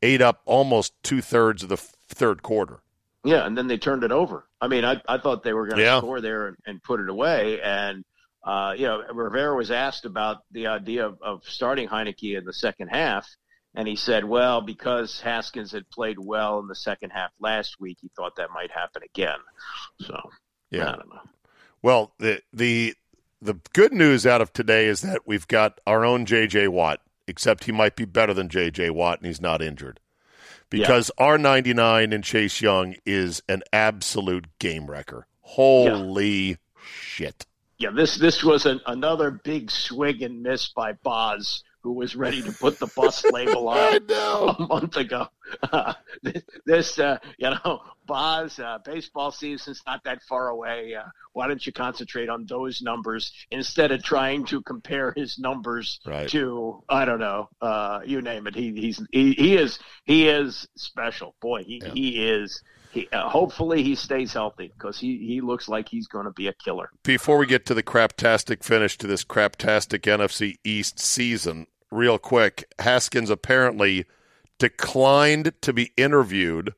[0.03, 2.81] ate up almost two thirds of the third quarter.
[3.25, 4.47] Yeah, and then they turned it over.
[4.61, 5.99] I mean, I, I thought they were going to yeah.
[5.99, 7.61] score there and, and, put it away.
[7.61, 8.05] And,
[8.43, 12.53] uh, you know, Rivera was asked about the idea of, of starting Heinicke in the
[12.53, 13.29] second half.
[13.75, 17.99] And he said, well, because Haskins had played well in the second half last week,
[18.01, 19.39] he thought that might happen again.
[20.01, 20.19] So,
[20.71, 20.89] yeah.
[20.89, 21.21] I don't know.
[21.83, 22.95] Well, the, the,
[23.43, 26.69] the good news out of today is that we've got our own J.J.
[26.69, 28.91] Watt except he might be better than J.J.
[28.91, 30.01] Watt and he's not injured.
[30.69, 31.27] Because yeah.
[31.27, 35.27] R99 and Chase Young is an absolute game wrecker.
[35.41, 36.55] Holy yeah.
[36.85, 37.47] shit.
[37.79, 42.43] Yeah, this this was an, another big swing and miss by Boz who was ready
[42.43, 45.29] to put the bus label on a month ago.
[45.73, 45.95] Uh,
[46.65, 50.95] this, uh, you know, Boz, uh, baseball season's not that far away.
[50.95, 55.99] Uh, why don't you concentrate on those numbers instead of trying to compare his numbers
[56.07, 56.29] right.
[56.29, 58.55] to, I don't know, uh, you name it.
[58.55, 61.35] He, he's, he, he is, he is special.
[61.41, 61.93] Boy, he, yeah.
[61.93, 66.25] he is he, uh, hopefully he stays healthy because he, he looks like he's going
[66.25, 66.91] to be a killer.
[67.03, 72.73] Before we get to the craptastic finish to this craptastic NFC East season, real quick,
[72.79, 74.07] Haskins apparently
[74.59, 76.75] declined to be interviewed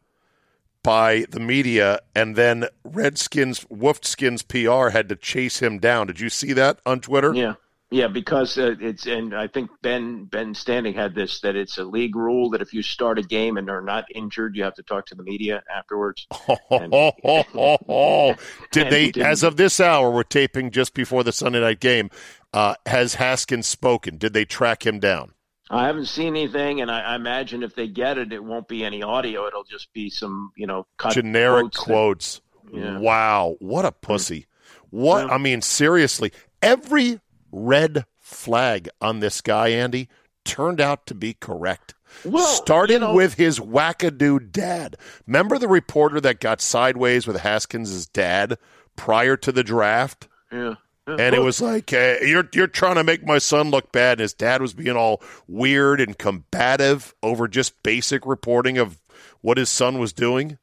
[0.83, 6.09] by the media, and then Redskins, Wolfskins PR had to chase him down.
[6.09, 7.33] Did you see that on Twitter?
[7.35, 7.55] Yeah.
[7.93, 11.85] Yeah, because uh, it's and I think Ben Ben Standig had this that it's a
[11.85, 14.83] league rule that if you start a game and are not injured, you have to
[14.83, 16.27] talk to the media afterwards.
[16.71, 16.91] And,
[18.73, 19.13] Did they?
[19.21, 22.09] As of this hour, we're taping just before the Sunday night game.
[22.55, 24.17] Uh, has Haskins spoken?
[24.17, 25.35] Did they track him down?
[25.69, 28.85] I haven't seen anything, and I, I, imagine if they get it, it won't be
[28.85, 29.47] any audio.
[29.47, 31.79] It'll just be some, you know, generic quotes.
[31.79, 32.41] quotes.
[32.73, 32.99] That, yeah.
[32.99, 34.47] Wow, what a pussy!
[34.89, 35.35] What yeah.
[35.35, 37.21] I mean, seriously, every
[37.53, 40.09] red flag on this guy, Andy,
[40.45, 41.95] turned out to be correct.
[42.25, 44.97] Well, Starting you know, with his wackadoo dad.
[45.27, 48.59] Remember the reporter that got sideways with Haskins' dad
[48.97, 50.29] prior to the draft?
[50.53, 50.75] Yeah.
[51.09, 51.17] yeah.
[51.19, 54.13] And it was like, hey, you're you're trying to make my son look bad.
[54.13, 58.99] And his dad was being all weird and combative over just basic reporting of
[59.41, 60.59] what his son was doing.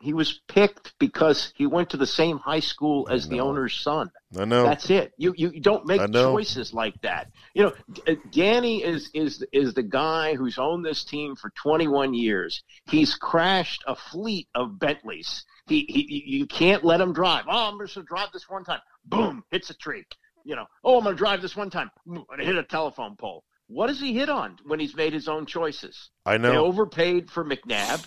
[0.00, 4.10] He was picked because he went to the same high school as the owner's son.
[4.38, 4.64] I know.
[4.64, 5.12] That's it.
[5.18, 6.00] You you don't make
[6.32, 7.30] choices like that.
[7.54, 7.72] You know,
[8.08, 12.62] uh, Danny is is is the guy who's owned this team for 21 years.
[12.88, 15.44] He's crashed a fleet of Bentleys.
[15.66, 17.44] He, he you can't let him drive.
[17.46, 18.80] Oh, I'm just gonna drive this one time.
[19.04, 20.04] Boom, hits a tree.
[20.44, 21.90] You know, oh, I'm gonna drive this one time.
[22.06, 23.44] and hit a telephone pole.
[23.66, 26.10] What does he hit on when he's made his own choices?
[26.26, 26.50] I know.
[26.50, 28.04] They overpaid for McNabb.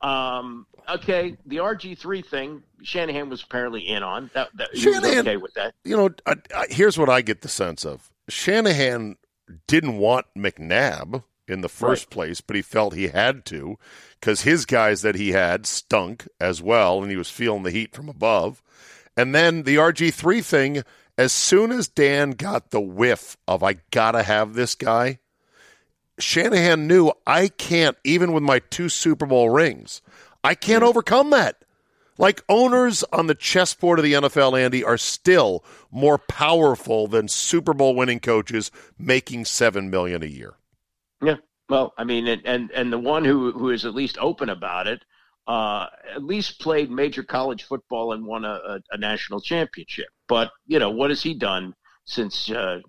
[0.00, 4.50] Um, okay, the RG three thing, Shanahan was apparently in on that.
[4.56, 5.74] that Shanahan, okay with that.
[5.84, 9.16] You know, I, I, here's what I get the sense of: Shanahan
[9.66, 12.10] didn't want McNabb in the first right.
[12.10, 13.78] place, but he felt he had to
[14.20, 17.94] because his guys that he had stunk as well, and he was feeling the heat
[17.94, 18.62] from above.
[19.16, 20.82] And then the RG three thing.
[21.18, 25.18] As soon as Dan got the whiff of I gotta have this guy,
[26.18, 30.00] Shanahan knew I can't, even with my two Super Bowl rings,
[30.42, 31.64] I can't overcome that.
[32.18, 37.74] Like owners on the chessboard of the NFL, Andy, are still more powerful than Super
[37.74, 40.54] Bowl winning coaches making seven million a year.
[41.22, 41.36] Yeah,
[41.68, 44.86] well, I mean, and and, and the one who who is at least open about
[44.86, 45.04] it,
[45.46, 50.08] uh, at least played major college football and won a, a, a national championship.
[50.26, 51.74] But you know, what has he done?
[52.06, 52.80] Since uh,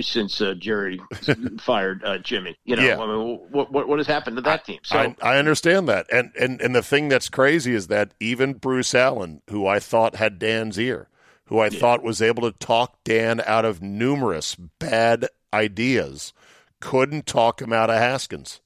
[0.00, 1.00] since uh, Jerry
[1.60, 2.56] fired uh, Jimmy.
[2.64, 2.98] You know, yeah.
[2.98, 4.80] I mean, what, what, what has happened to that team?
[4.82, 8.54] So I, I, understand that, and and and the thing that's crazy is that even
[8.54, 11.08] Bruce Allen, who I thought had Dan's ear,
[11.46, 11.78] who I yeah.
[11.78, 16.32] thought was able to talk Dan out of numerous bad ideas,
[16.80, 18.60] couldn't talk him out of Haskins.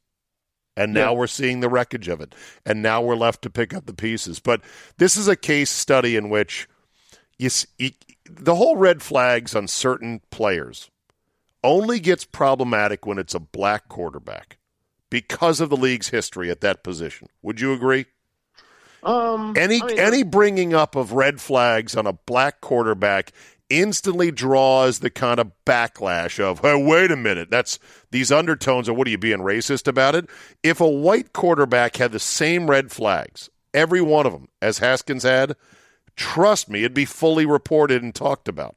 [0.76, 1.18] And now yeah.
[1.18, 2.35] we're seeing the wreckage of it.
[2.64, 4.40] And now we're left to pick up the pieces.
[4.40, 4.62] But
[4.96, 6.68] this is a case study in which
[7.40, 7.90] you, you,
[8.29, 10.90] the whole red flags on certain players
[11.64, 14.59] only gets problematic when it's a black quarterback
[15.09, 17.29] because of the league's history at that position.
[17.42, 18.07] Would you agree?
[19.03, 23.33] Um, any I mean, any bringing up of red flags on a black quarterback
[23.70, 27.79] instantly draws the kind of backlash of, hey, wait a minute, that's
[28.11, 30.29] these undertones of what are you being racist about it?
[30.62, 35.22] If a white quarterback had the same red flags, every one of them, as Haskins
[35.22, 35.57] had,
[36.20, 38.76] Trust me, it'd be fully reported and talked about.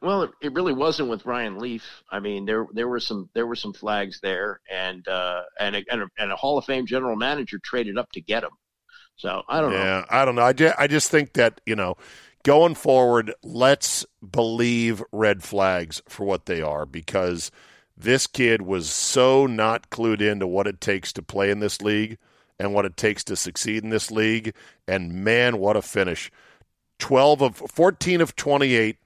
[0.00, 1.84] Well, it, it really wasn't with Ryan Leaf.
[2.10, 5.84] I mean, there there were some there were some flags there, and uh, and a,
[5.90, 8.52] and, a, and a Hall of Fame general manager traded up to get him.
[9.16, 9.84] So I don't yeah, know.
[9.84, 10.42] Yeah, I don't know.
[10.42, 11.98] I just, I just think that you know,
[12.42, 17.50] going forward, let's believe red flags for what they are because
[17.98, 22.16] this kid was so not clued into what it takes to play in this league
[22.58, 24.54] and what it takes to succeed in this league.
[24.86, 26.30] And man, what a finish!
[26.98, 28.96] 12 of 14 of 28.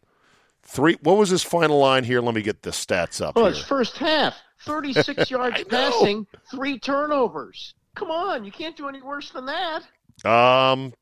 [0.64, 0.96] Three.
[1.02, 2.20] What was his final line here?
[2.20, 3.34] Let me get the stats up.
[3.34, 3.54] Well, here.
[3.54, 7.74] his first half, 36 yards passing, three turnovers.
[7.94, 9.82] Come on, you can't do any worse than that.
[10.24, 10.94] Um,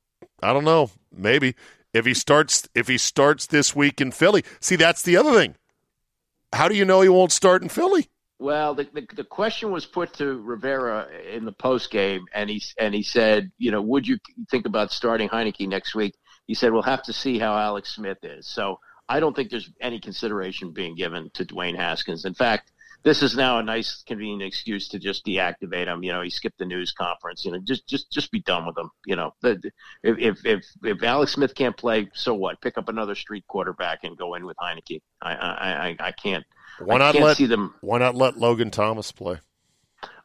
[0.43, 0.91] I don't know.
[1.13, 1.55] Maybe
[1.93, 4.45] if he starts if he starts this week in Philly.
[4.61, 5.57] See, that's the other thing.
[6.53, 8.09] How do you know he won't start in Philly?
[8.39, 12.63] Well, the, the, the question was put to Rivera in the post game, and he
[12.79, 14.19] and he said, you know, would you
[14.51, 16.15] think about starting Heinicke next week?
[16.51, 18.45] He said, we'll have to see how Alex Smith is.
[18.45, 22.25] So I don't think there's any consideration being given to Dwayne Haskins.
[22.25, 22.73] In fact,
[23.05, 26.03] this is now a nice, convenient excuse to just deactivate him.
[26.03, 27.45] You know, he skipped the news conference.
[27.45, 28.91] You know, just just just be done with him.
[29.07, 29.61] You know, if
[30.03, 32.61] if if, if Alex Smith can't play, so what?
[32.61, 35.03] Pick up another street quarterback and go in with Heinicke.
[35.23, 36.45] I I I, I can't.
[36.81, 37.77] Why not let see them?
[37.81, 39.39] Why not let Logan Thomas play?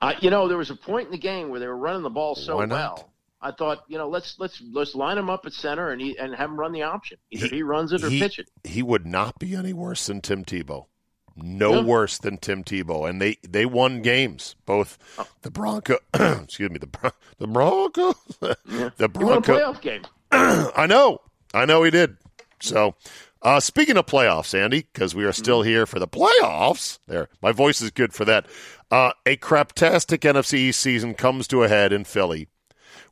[0.02, 2.10] Uh, you know, there was a point in the game where they were running the
[2.10, 3.12] ball so well
[3.46, 6.34] I thought, you know, let's let's let's line him up at center and he, and
[6.34, 7.20] have him run the option.
[7.30, 8.50] Either he, he runs it or he, pitch it.
[8.64, 10.88] He would not be any worse than Tim Tebow.
[11.36, 11.84] No yeah.
[11.84, 14.56] worse than Tim Tebow, and they they won games.
[14.66, 15.28] Both oh.
[15.44, 18.90] the Bronco, excuse me, the the Bronco, yeah.
[18.98, 20.02] the Bronco playoff game.
[20.32, 21.20] I know,
[21.54, 22.18] I know he did.
[22.62, 22.96] So,
[23.44, 25.70] uh, speaking of playoffs, Andy, because we are still mm-hmm.
[25.70, 26.98] here for the playoffs.
[27.06, 28.48] There, my voice is good for that.
[28.90, 32.48] Uh, a craptastic NFC East season comes to a head in Philly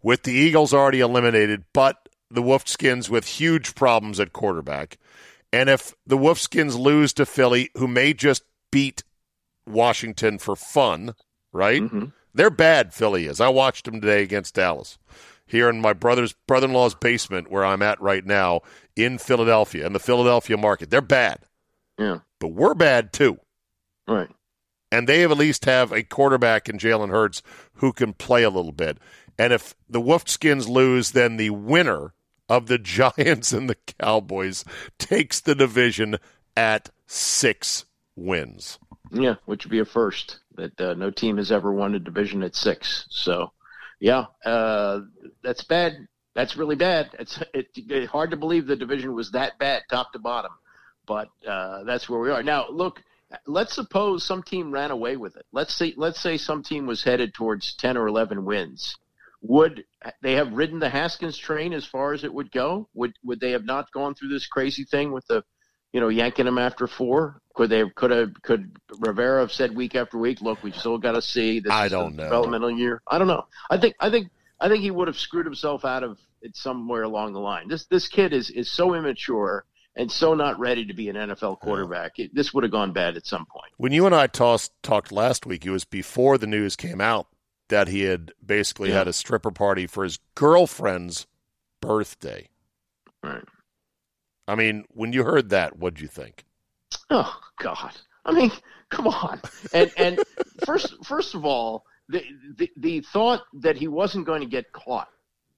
[0.03, 4.97] with the Eagles already eliminated, but the Wolfskins with huge problems at quarterback.
[5.51, 9.03] And if the Wolfskins lose to Philly, who may just beat
[9.65, 11.13] Washington for fun,
[11.51, 11.81] right?
[11.81, 12.05] Mm-hmm.
[12.33, 13.39] They're bad, Philly is.
[13.39, 14.97] I watched them today against Dallas
[15.45, 18.61] here in my brother's brother in law's basement where I'm at right now
[18.95, 20.89] in Philadelphia, in the Philadelphia market.
[20.89, 21.39] They're bad.
[21.97, 22.19] Yeah.
[22.39, 23.37] But we're bad too.
[24.07, 24.29] Right.
[24.93, 27.41] And they at least have a quarterback in Jalen Hurts
[27.77, 28.99] who can play a little bit.
[29.39, 32.13] And if the Wolfskins lose, then the winner
[32.47, 34.63] of the Giants and the Cowboys
[34.99, 36.19] takes the division
[36.55, 38.77] at six wins.
[39.11, 42.43] Yeah, which would be a first that uh, no team has ever won a division
[42.43, 43.07] at six.
[43.09, 43.51] So,
[43.99, 45.01] yeah, uh,
[45.43, 46.07] that's bad.
[46.35, 47.15] That's really bad.
[47.17, 50.51] It's it, it, hard to believe the division was that bad, top to bottom.
[51.07, 52.69] But uh, that's where we are now.
[52.69, 53.01] Look,
[53.45, 55.45] let's suppose some team ran away with it.
[55.51, 58.95] Let's say let's say some team was headed towards ten or eleven wins.
[59.41, 59.83] Would
[60.21, 62.87] they have ridden the Haskins train as far as it would go?
[62.93, 65.43] Would would they have not gone through this crazy thing with the,
[65.91, 67.41] you know, yanking him after four?
[67.53, 71.13] Could they could have could Rivera have said week after week, look, we still got
[71.13, 72.23] to see this I don't know.
[72.23, 73.01] developmental year?
[73.07, 73.45] I don't know.
[73.69, 77.03] I think I think I think he would have screwed himself out of it somewhere
[77.03, 77.67] along the line.
[77.67, 81.59] This this kid is is so immature and so not ready to be an NFL
[81.59, 82.17] quarterback.
[82.19, 83.71] It, this would have gone bad at some point.
[83.77, 87.27] When you and I tossed, talked last week, it was before the news came out
[87.69, 88.99] that he had basically Yeah.
[88.99, 91.27] had a stripper party for his girlfriend's
[91.81, 92.49] birthday.
[93.23, 93.43] Right.
[94.47, 96.43] I mean, when you heard that, what'd you think?
[97.09, 97.95] Oh God!
[98.25, 98.51] I mean,
[98.89, 99.39] come on.
[99.73, 100.19] And and
[100.65, 102.23] first first of all, the,
[102.57, 105.07] the the thought that he wasn't going to get caught,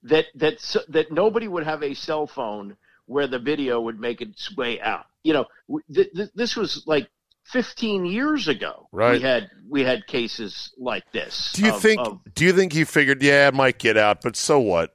[0.04, 4.54] that that that nobody would have a cell phone where the video would make its
[4.56, 5.06] way out.
[5.24, 5.44] You know,
[5.92, 7.08] th- th- this was like
[7.44, 8.88] 15 years ago.
[8.92, 9.12] Right.
[9.14, 11.52] We had we had cases like this.
[11.54, 12.00] Do you of- think?
[12.00, 13.22] of- do you think he figured?
[13.22, 14.94] Yeah, it might get out, but so what?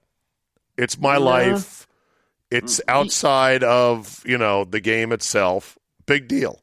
[0.78, 1.88] It's my life.
[2.50, 5.78] It's Mm, outside of you know the game itself.
[6.06, 6.62] Big deal.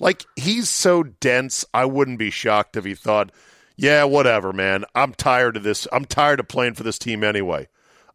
[0.00, 3.30] Like he's so dense, I wouldn't be shocked if he thought,
[3.76, 4.84] "Yeah, whatever, man.
[4.94, 5.86] I'm tired of this.
[5.92, 7.68] I'm tired of playing for this team anyway.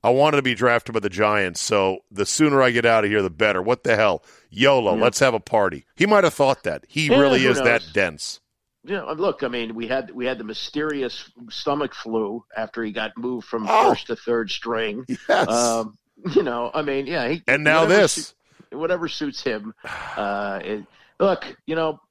[0.04, 3.10] I wanted to be drafted by the Giants, so the sooner I get out of
[3.10, 3.62] here, the better.
[3.62, 4.96] What the hell, YOLO?
[4.96, 6.84] Let's have a party." He might have thought that.
[6.88, 8.40] He Yeah, really is that dense.
[8.86, 13.18] Yeah, look, I mean, we had we had the mysterious stomach flu after he got
[13.18, 13.92] moved from Oh.
[13.92, 15.06] first to third string.
[15.30, 15.48] Yes.
[15.48, 15.98] Um,
[16.36, 17.30] you know, I mean, yeah.
[17.30, 18.14] He, and now whatever this.
[18.14, 18.34] suit-
[18.78, 19.74] whatever suits him.
[20.18, 20.86] Uh, it,
[21.20, 22.02] look, you know,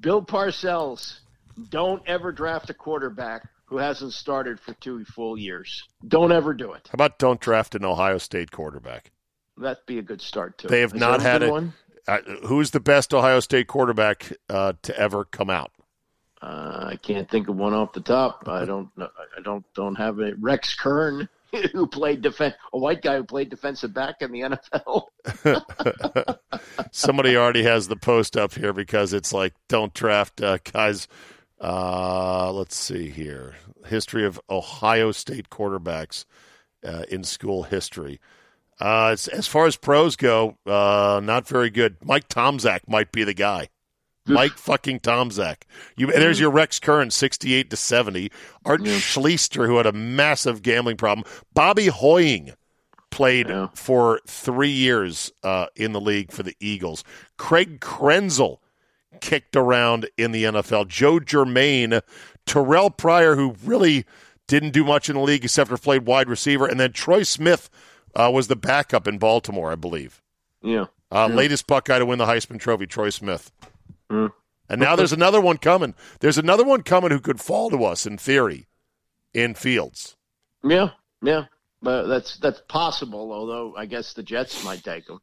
[0.00, 1.18] Bill Parcells,
[1.68, 5.82] don't ever draft a quarterback who hasn't started for two full years.
[6.06, 6.88] Don't ever do it.
[6.88, 9.10] How about don't draft an Ohio State quarterback?
[9.56, 10.68] That'd be a good start too.
[10.68, 11.72] They have Has not had a- one.
[12.06, 15.70] Uh, who's the best Ohio State quarterback uh, to ever come out?
[16.42, 18.46] Uh, I can't think of one off the top.
[18.46, 18.90] I don't.
[18.98, 19.08] know-
[19.38, 19.64] I don't.
[19.74, 20.34] Don't have it.
[20.38, 21.28] Rex Kern,
[21.72, 24.40] who played defense, a white guy who played defensive back in the
[24.74, 26.36] NFL.
[26.90, 31.08] Somebody already has the post up here because it's like don't draft uh, guys.
[31.62, 33.54] Uh, let's see here.
[33.86, 36.24] History of Ohio State quarterbacks
[36.84, 38.20] uh, in school history.
[38.80, 41.96] Uh, as, far as pros go, uh, not very good.
[42.04, 43.68] Mike Tomczak might be the guy.
[44.26, 45.62] Mike fucking Tomczak.
[45.96, 48.30] You, there's your Rex Kern, sixty-eight to seventy.
[48.64, 51.24] Art Schlichter, who had a massive gambling problem.
[51.54, 52.52] Bobby Hoying
[53.10, 53.68] played Yeah.
[53.74, 57.04] for three years uh, in the league for the Eagles.
[57.36, 58.58] Craig Krenzel
[59.20, 60.88] kicked around in the NFL.
[60.88, 62.00] Joe Germain,
[62.46, 64.04] Terrell Pryor, who really
[64.46, 67.70] didn't do much in the league except for played wide receiver, and then Troy Smith
[68.14, 70.22] uh, was the backup in Baltimore, I believe.
[70.62, 70.86] Yeah.
[71.10, 73.52] Uh, Latest Buckeye to win the Heisman Trophy, Troy Smith.
[74.10, 74.28] Hmm.
[74.68, 75.94] And now there's another one coming.
[76.20, 78.66] There's another one coming who could fall to us in theory
[79.34, 80.16] in Fields.
[80.64, 80.90] Yeah.
[81.20, 81.44] Yeah.
[81.82, 83.32] But that's that's possible.
[83.32, 85.18] Although I guess the Jets might take him.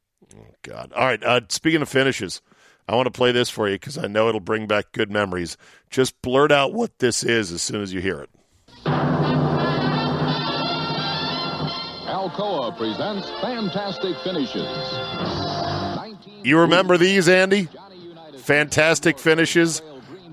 [0.62, 0.94] God.
[0.94, 1.24] All right.
[1.24, 2.42] Uh, speaking of finishes,
[2.90, 5.58] I want to play this for you because I know it'll bring back good memories.
[5.92, 8.32] Just blurt out what this is as soon as you hear it.
[12.08, 14.66] Alcoa presents Fantastic Finishes.
[15.98, 17.68] 19 You remember these, Andy?
[18.40, 19.84] Fantastic finishes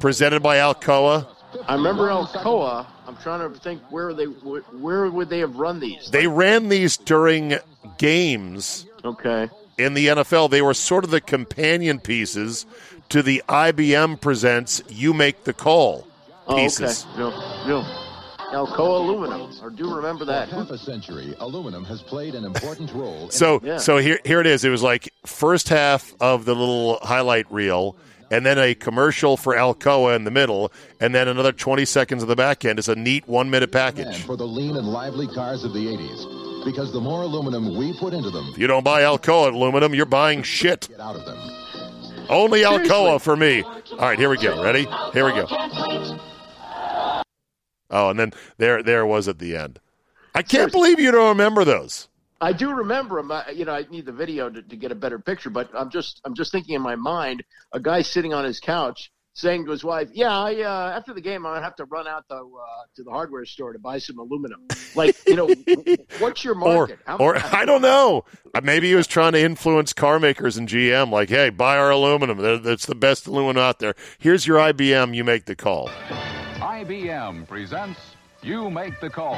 [0.00, 1.26] presented by Alcoa.
[1.68, 2.86] I remember Alcoa.
[3.06, 6.10] I'm trying to think where they where would they have run these?
[6.10, 7.58] They ran these during
[7.98, 9.48] games Okay.
[9.78, 10.50] In the NFL.
[10.50, 12.66] They were sort of the companion pieces
[13.10, 16.06] to the IBM presents You Make the Call
[16.48, 17.04] Oh, pieces.
[17.10, 17.18] okay.
[17.18, 17.30] No,
[17.66, 18.02] no.
[18.52, 19.50] Alcoa aluminum.
[19.64, 20.48] I do remember that.
[20.48, 23.24] half a century, aluminum has played an important role.
[23.24, 23.78] in So Yeah.
[23.78, 24.64] so here here it is.
[24.64, 27.96] It was like first half of the little highlight reel,
[28.30, 32.28] and then a commercial for Alcoa in the middle, and then another twenty seconds of
[32.28, 32.78] the back end.
[32.78, 34.22] It's a neat one minute package.
[34.22, 36.35] for the lean and lively cars of the 80s.
[36.66, 40.04] Because the more aluminum we put into them, If you don't buy Alcoa aluminum, you're
[40.04, 40.88] buying shit.
[40.90, 41.38] get out of them.
[42.28, 43.18] Only Alcoa Seriously.
[43.20, 43.62] for me.
[43.62, 44.60] All right, here we go.
[44.60, 44.88] Ready?
[45.12, 45.46] Here we go.
[47.88, 49.78] Oh, and then there there was at the end.
[50.34, 52.08] I can't believe you don't remember those.
[52.40, 53.30] I do remember him.
[53.30, 55.88] I, you know, I need the video to, to get a better picture, but I'm
[55.88, 59.70] just I'm just thinking in my mind a guy sitting on his couch saying to
[59.70, 62.34] his wife, "Yeah, I, uh, after the game, I'm gonna have to run out to
[62.36, 62.40] uh,
[62.96, 65.48] to the hardware store to buy some aluminum." Like, you know,
[66.18, 66.98] what's your Or market?
[67.06, 68.24] How- or I don't know.
[68.54, 71.90] Uh, Maybe he was trying to influence car makers and GM like, "Hey, buy our
[71.90, 72.38] aluminum.
[72.62, 73.94] That's the best aluminum out there.
[74.18, 75.90] Here's your IBM, you make the call."
[76.60, 78.15] IBM presents
[78.46, 79.34] You make the call.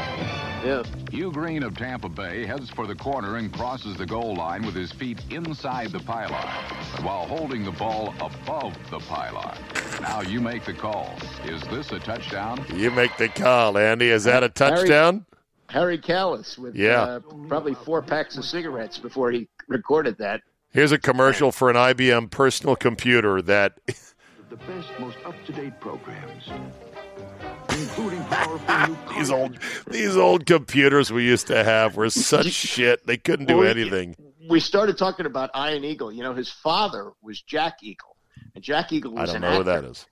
[0.63, 0.87] Yes.
[1.11, 4.75] Hugh Green of Tampa Bay heads for the corner and crosses the goal line with
[4.75, 6.47] his feet inside the pylon,
[6.95, 9.57] but while holding the ball above the pylon.
[10.03, 11.17] Now you make the call.
[11.47, 12.63] Is this a touchdown?
[12.75, 14.11] You make the call, Andy.
[14.11, 15.25] Is that a touchdown?
[15.71, 17.01] Harry Kalas with Yeah.
[17.03, 20.43] uh, probably four packs of cigarettes before he recorded that.
[20.71, 23.79] Here's a commercial for an IBM personal computer that
[24.51, 26.51] the best, most up-to-date programs,
[27.79, 29.59] including powerful these old
[29.89, 33.07] these old computers we used to have were such shit.
[33.07, 34.17] They couldn't do Well, anything.
[34.49, 36.11] We started talking about Ian Eagle.
[36.13, 38.17] You know, his father was Jack Eagle,
[38.55, 39.59] and Jack Eagle was I don't an know actor.
[39.59, 40.07] who that is.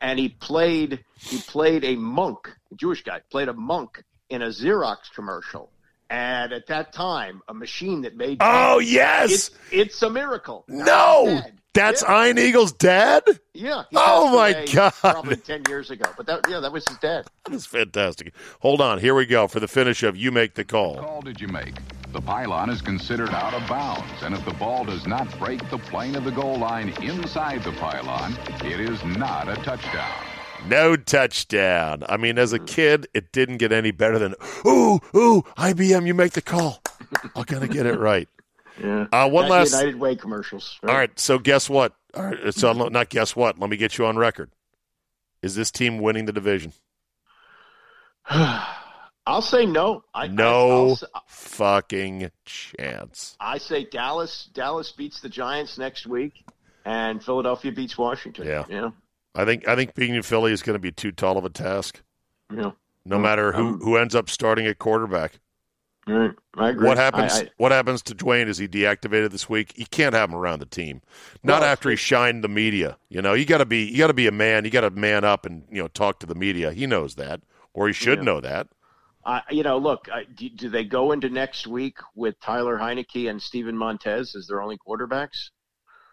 [0.00, 4.46] and he played he played a monk, a Jewish guy, played a monk in a
[4.48, 5.70] Xerox commercial.
[6.10, 9.30] And at that time, a machine that made Oh yes.
[9.32, 10.64] it's it's a miracle.
[10.68, 10.84] Now
[11.24, 11.42] no.
[11.74, 11.84] He's dead.
[11.84, 13.22] That's yeah, Ian Eagle's dad?
[13.52, 13.82] yeah.
[13.94, 14.92] Oh, my God.
[15.00, 17.26] Probably ten years ago, but that yeah, that was his dad.
[17.48, 18.32] That's fantastic.
[18.60, 18.98] Hold on.
[18.98, 20.96] Here we go for the finish of You Make the Call.
[20.96, 21.74] call did you make?
[22.12, 25.78] The pylon is considered out of bounds, and if the ball does not break the
[25.78, 30.12] plane of the goal line inside the pylon, it is not a touchdown.
[30.68, 32.04] No touchdown.
[32.08, 36.14] I mean, as a kid, it didn't get any better than, ooh, ooh, IBM, you
[36.14, 36.80] make the call.
[37.34, 38.28] I'm going to get it right.
[38.80, 39.06] Yeah.
[39.12, 39.72] Uh, one That last.
[39.72, 40.78] United Way commercials.
[40.82, 41.16] All right.
[41.18, 41.94] So, guess what?
[42.16, 43.58] All right, so, not guess what.
[43.58, 44.50] Let me get you on record.
[45.42, 46.72] Is this team winning the division?
[49.26, 50.04] I'll say no.
[50.14, 53.36] I, I, No I'll fucking chance.
[53.40, 54.48] I say Dallas.
[54.52, 56.44] Dallas beats the Giants next week,
[56.84, 58.46] and Philadelphia beats Washington.
[58.46, 58.64] Yeah.
[58.68, 58.92] You know.
[59.34, 62.00] I think I think beating Philly is going to be too tall of a task.
[62.50, 62.74] You know.
[63.06, 65.38] No matter who, who ends up starting at quarterback.
[66.06, 66.32] All right.
[66.56, 66.72] I.
[66.72, 67.32] What happens?
[67.32, 68.46] I, I, what happens to Dwayne?
[68.46, 69.72] Is he deactivated this week?
[69.76, 71.00] You can't have him around the team.
[71.42, 72.98] Not after he shined the media.
[73.08, 74.64] You know, you got to be you got to be a man.
[74.64, 76.72] You got to man up and you know talk to the media.
[76.72, 77.40] He knows that,
[77.72, 78.24] or he should Yeah.
[78.24, 78.68] know that.
[79.26, 80.08] I, you know, look.
[80.12, 84.46] I, do, do they go into next week with Tyler Heinicke and Steven Montez as
[84.46, 85.48] their only quarterbacks?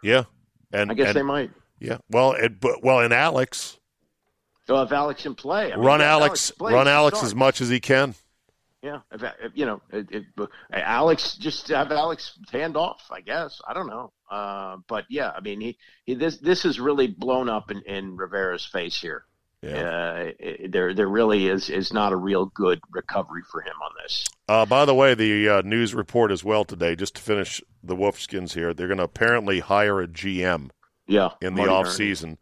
[0.02, 0.24] Yeah,
[0.72, 1.52] and I guess and- they might.
[1.80, 3.80] Yeah, well, it, but well, and Alex
[4.68, 7.70] So if Alex can play, I mean, run Alex, plays, run Alex as much as
[7.70, 8.14] he can.
[8.82, 13.02] Yeah, if, if, you know, it, but Alex just have Alex hand off.
[13.12, 16.80] I guess I don't know, uh, but yeah, I mean, he, he this this is
[16.80, 19.24] really blown up in, in Rivera's face here.
[19.62, 19.78] Yeah.
[19.78, 20.32] Uh,
[20.70, 24.26] there there really is is not a real good recovery for him on this.
[24.48, 27.96] Uh, by the way, the uh, news report as well today, just to finish the
[27.96, 30.72] Wolfskins here, they're going to apparently hire a GM
[31.06, 32.40] Yeah, in the off season,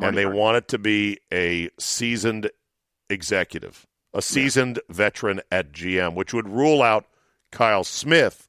[0.00, 2.50] and they want it to be a seasoned
[3.10, 7.06] executive, a seasoned veteran at GM, which would rule out
[7.50, 8.48] Kyle Smith,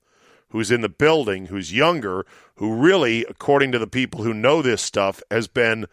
[0.50, 4.82] who's in the building, who's younger, who really, according to the people who know this
[4.82, 5.88] stuff, has been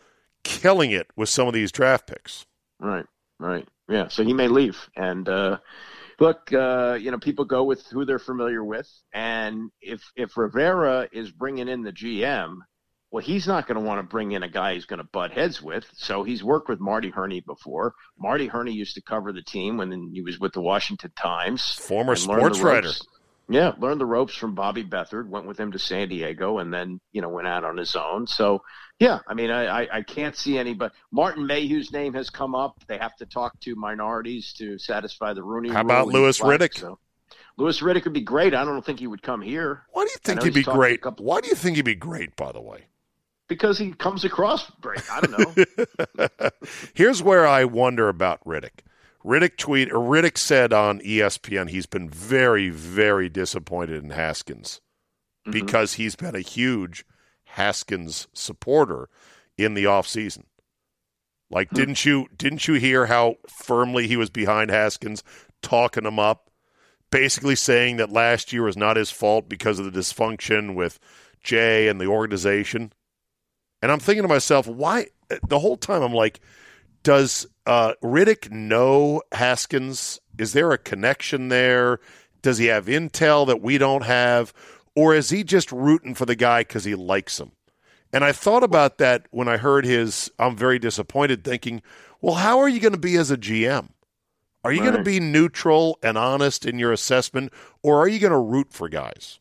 [0.44, 2.46] killing it with some of these draft picks.
[2.78, 3.06] Right,
[3.38, 3.66] right.
[3.88, 4.88] Yeah, so he may leave.
[4.96, 5.58] And uh,
[6.18, 11.08] look, uh, you know, people go with who they're familiar with, and if if Rivera
[11.12, 12.58] is bringing in the GM,
[13.10, 15.32] well, he's not going to want to bring in a guy he's going to butt
[15.32, 15.84] heads with.
[15.94, 17.94] So he's worked with Marty Hurney before.
[18.18, 21.72] Marty Hurney used to cover the team when he was with the Washington Times.
[21.74, 22.92] Former sports writer.
[23.48, 25.28] Yeah, learned the ropes from Bobby Beathard.
[25.28, 28.28] Went with him to San Diego, and then you know went out on his own.
[28.28, 28.62] So
[29.00, 30.94] yeah, I mean, I, I, I can't see anybody.
[31.10, 32.80] Martin Mayhew's name has come up.
[32.86, 35.70] They have to talk to minorities to satisfy the Rooney.
[35.70, 36.78] How about black, Riddick?
[36.78, 37.00] So.
[37.56, 38.54] Louis Riddick would be great.
[38.54, 40.80] I don't think he would come here Why do you think he'd be talked to
[40.80, 41.02] a great?
[41.02, 42.36] couple- Why do you think he'd be great?
[42.36, 42.86] By the way,
[43.50, 45.02] because he comes across great.
[45.12, 45.38] I don't
[46.18, 46.48] know.
[46.94, 48.80] Here's where I wonder about Riddick.
[49.22, 54.80] Riddick tweet or Riddick said on ESPN he's been very, very disappointed in Haskins
[55.46, 55.52] Mm-hmm.
[55.52, 57.06] because he's been a huge
[57.44, 59.08] Haskins supporter
[59.56, 60.44] in the offseason.
[61.50, 61.76] Like, Hmm.
[61.76, 65.22] didn't you didn't you hear how firmly he was behind Haskins,
[65.62, 66.50] talking him up,
[67.10, 70.98] basically saying that last year was not his fault because of the dysfunction with
[71.42, 72.92] Jay and the organization?
[73.82, 75.06] And I'm thinking to myself, why?
[75.46, 76.40] The whole time I'm like,
[77.02, 80.20] does uh, Riddick know Haskins?
[80.38, 82.00] Is there a connection there?
[82.42, 84.52] Does he have intel that we don't have?
[84.94, 87.52] Or is he just rooting for the guy because he likes him?
[88.12, 91.80] And I thought about that when I heard his, I'm very disappointed, thinking,
[92.20, 93.90] well, how are you going to be as a GM?
[94.62, 97.50] Are you going to be neutral and honest in your assessment,
[97.82, 99.38] or are you going to root for guys?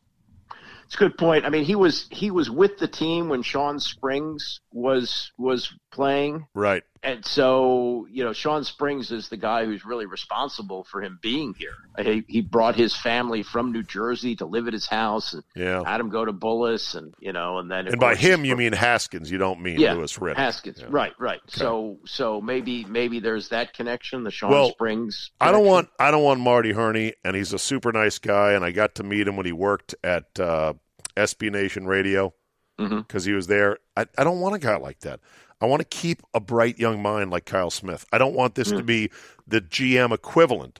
[0.89, 1.45] It's a good point.
[1.45, 6.47] I mean, he was he was with the team when Shawn Springs was was playing.
[6.55, 6.81] Right.
[7.01, 11.53] And so you know, Shawn Springs is the guy who's really responsible for him being
[11.57, 11.73] here.
[11.97, 15.83] He, he brought his family from New Jersey to live at his house, and Yeah.
[15.85, 18.73] had him go to Bullis, and you know, and then And by him, you mean
[18.73, 19.29] Haskins.
[19.31, 20.35] You don't mean yeah, Louis Riddick.
[20.37, 20.87] Haskins, Yeah.
[20.89, 21.39] right, right.
[21.47, 25.31] So so maybe maybe there's that connection, the Shawn Well, Springs.
[25.39, 28.63] I don't want I don't want Marty Hurney, and he's a super nice guy, and
[28.65, 30.73] I got to meet him when he worked at uh,
[31.15, 32.33] SB Nation Radio
[32.77, 33.77] because he was there.
[33.97, 35.19] I, I don't want a guy like that.
[35.61, 38.05] I want to keep a bright young mind like Kyle Smith.
[38.13, 39.09] I don't want this to be
[39.47, 40.79] the GM equivalent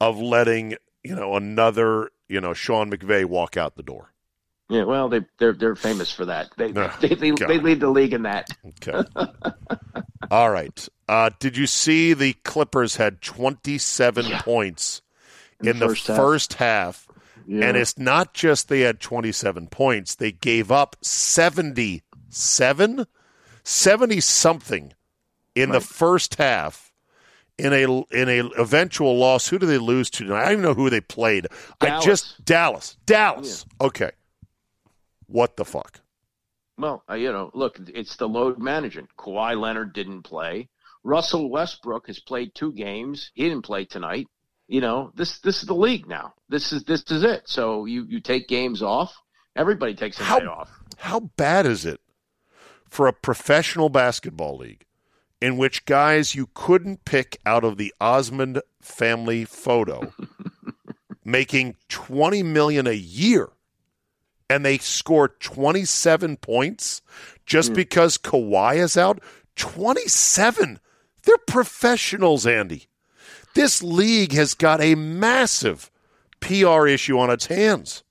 [0.00, 4.12] of letting you know another you know Sean McVay walk out the door.
[4.68, 6.50] Yeah, well, they they're they're famous for that.
[6.56, 8.48] They Oh, they, they, they lead the league in that.
[8.66, 9.02] Okay.
[10.30, 10.88] All right.
[11.08, 14.40] Uh, did you see the Clippers had 27 Yeah.
[14.40, 15.02] points
[15.60, 16.16] in, In the the first half.
[16.16, 17.08] first half?
[17.46, 17.66] Yeah.
[17.66, 23.06] And it's not just they had 27 points, they gave up 77,
[23.64, 24.92] 70 something
[25.54, 26.92] in the first half
[27.58, 29.48] in a in a eventual loss.
[29.48, 30.40] Who do they lose to tonight?
[30.40, 31.46] I don't even know who they played.
[31.80, 32.96] I just Dallas.
[33.06, 33.64] Dallas.
[33.80, 34.10] Okay.
[35.26, 36.00] What the fuck?
[36.78, 39.10] Well, uh, you know, look, it's the load management.
[39.16, 40.68] Kawhi Leonard didn't play.
[41.04, 43.30] Russell Westbrook has played two games.
[43.34, 44.26] He didn't play tonight.
[44.68, 46.34] You know, this this is the league now.
[46.48, 47.42] This is this is it.
[47.46, 49.14] So you you take games off.
[49.54, 50.70] Everybody takes a How- night off.
[50.96, 52.00] How bad is it
[52.92, 54.84] for a professional basketball league
[55.40, 60.12] in which guys you couldn't pick out of the Osmond family photo
[61.24, 63.48] making 20 million a year
[64.50, 67.00] and they score 27 points
[67.46, 67.76] just hmm.
[67.76, 69.22] because Kawhi is out?
[69.56, 70.78] 27.
[71.22, 72.88] They're professionals, Andy.
[73.54, 75.90] This league has got a massive
[76.40, 78.02] PR issue on its hands.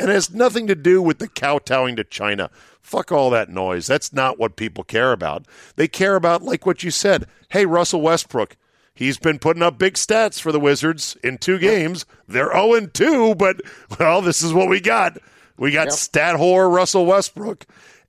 [0.00, 2.50] And it has nothing to do with the kowtowing to China.
[2.84, 3.86] Fuck all that noise.
[3.86, 5.46] That's not what people care about.
[5.76, 7.26] They care about, like what you said.
[7.48, 8.56] Hey, Russell Westbrook,
[8.94, 12.04] he's been putting up big stats for the Wizards in two games.
[12.28, 13.62] They're 0 2, but,
[13.98, 15.16] well, this is what we got.
[15.56, 15.92] We got Yep.
[15.94, 17.64] stat whore Russell Westbrook,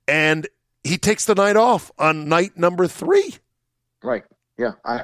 [0.06, 0.46] and
[0.84, 3.36] he takes the night off on night number three.
[4.02, 4.24] Right.
[4.58, 4.72] Yeah.
[4.84, 4.98] I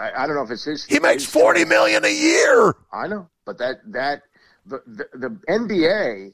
[0.00, 0.84] I, I- don't know if it's his.
[0.86, 2.74] He makes his- 40 million a year.
[2.92, 4.22] I know, but that that
[4.64, 6.32] the the, the NBA,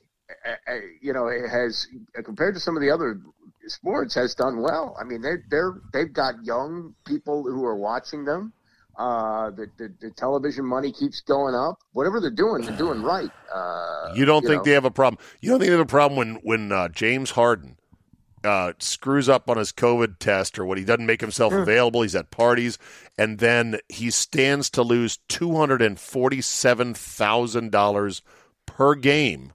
[1.01, 1.87] you know, it has
[2.25, 3.21] compared to some of the other
[3.67, 4.97] sports has done well.
[5.01, 8.53] I mean, they they're they've got young people who are watching them.
[8.97, 11.79] Uh, the, the the television money keeps going up.
[11.93, 13.31] Whatever they're doing, they're doing right.
[13.53, 14.63] Uh, You don't think know.
[14.65, 15.23] they have a problem?
[15.41, 17.77] You don't think they have a problem when when uh, James Harden
[18.45, 22.03] uh, screws up on his COVID test or when he doesn't make himself available?
[22.03, 22.79] He's at parties,
[23.19, 28.23] and then he stands to lose two hundred and forty-seven thousand dollars
[28.67, 29.53] per game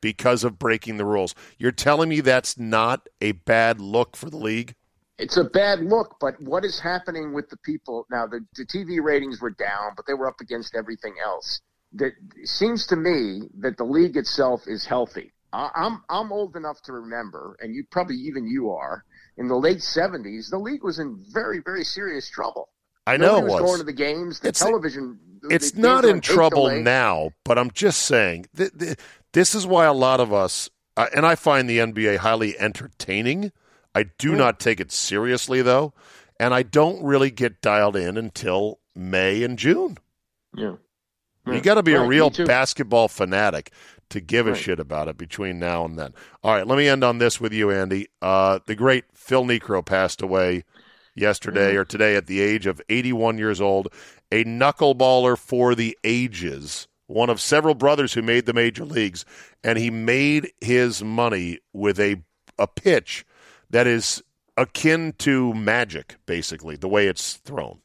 [0.00, 1.34] because of breaking the rules.
[1.58, 4.74] You're telling me that's not a bad look for the league?
[5.18, 8.26] It's a bad look, but what is happening with the people now?
[8.26, 11.60] The, the TV ratings were down, but they were up against everything else.
[11.92, 15.32] That it seems to me that the league itself is healthy.
[15.52, 19.04] I, I'm I'm old enough to remember, and you probably even you are.
[19.36, 22.68] In the late '70s, the league was in very very serious trouble.
[23.06, 23.62] I know Nobody it was was.
[23.70, 24.40] going to the games.
[24.40, 25.18] The It's- television.
[25.50, 26.82] it's the not in trouble delay.
[26.82, 28.96] now, but I'm just saying th- th-
[29.32, 33.52] this is why a lot of us, uh, and I find the NBA highly entertaining.
[33.94, 35.92] I do not take it seriously though,
[36.38, 39.98] and I don't really get dialed in until May and June.
[40.54, 40.76] Yeah.
[41.46, 43.72] You got to be a Right, me real basketball fanatic
[44.10, 44.60] to give a Right.
[44.60, 46.12] shit about it between now and then.
[46.44, 48.08] All right, let me end on this with you, Andy.
[48.20, 50.64] Uh, the great Phil Niekro passed away
[51.16, 53.88] yesterday or today at the age of 81 years old,
[54.30, 59.24] a knuckleballer for the ages, one of several brothers who made the major leagues,
[59.64, 62.22] and he made his money with a
[62.58, 63.24] a pitch
[63.70, 64.22] that is
[64.56, 67.80] akin to magic, basically, the way it's thrown.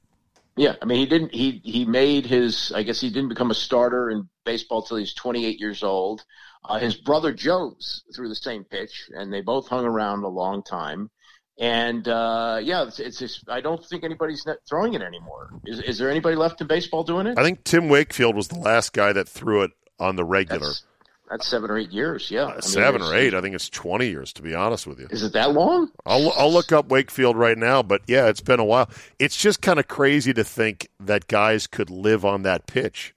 [0.58, 1.34] Yeah, I mean, he didn't.
[1.34, 2.72] He he made his.
[2.74, 6.24] I guess he didn't become a starter in baseball till he's 28 years old.
[6.64, 10.64] Uh, his brother Joe's threw the same pitch, and they both hung around a long
[10.64, 11.10] time.
[11.58, 15.52] And uh, yeah, it's, it's just, I don't think anybody's throwing it anymore.
[15.66, 17.38] Is is there anybody left in baseball doing it?
[17.38, 20.60] I think Tim Wakefield was the last guy that threw it on the regular.
[20.60, 20.84] That's,
[21.30, 22.30] that's seven or eight years.
[22.30, 23.34] Yeah, I mean, Seven or eight.
[23.34, 25.08] I think it's 20 years, to be honest with you.
[25.10, 25.90] Is it that long?
[26.06, 28.90] I'll, I'll look up Wakefield right now, but yeah, it's been a while.
[29.18, 33.16] It's just kind of crazy to think that guys could live on that pitch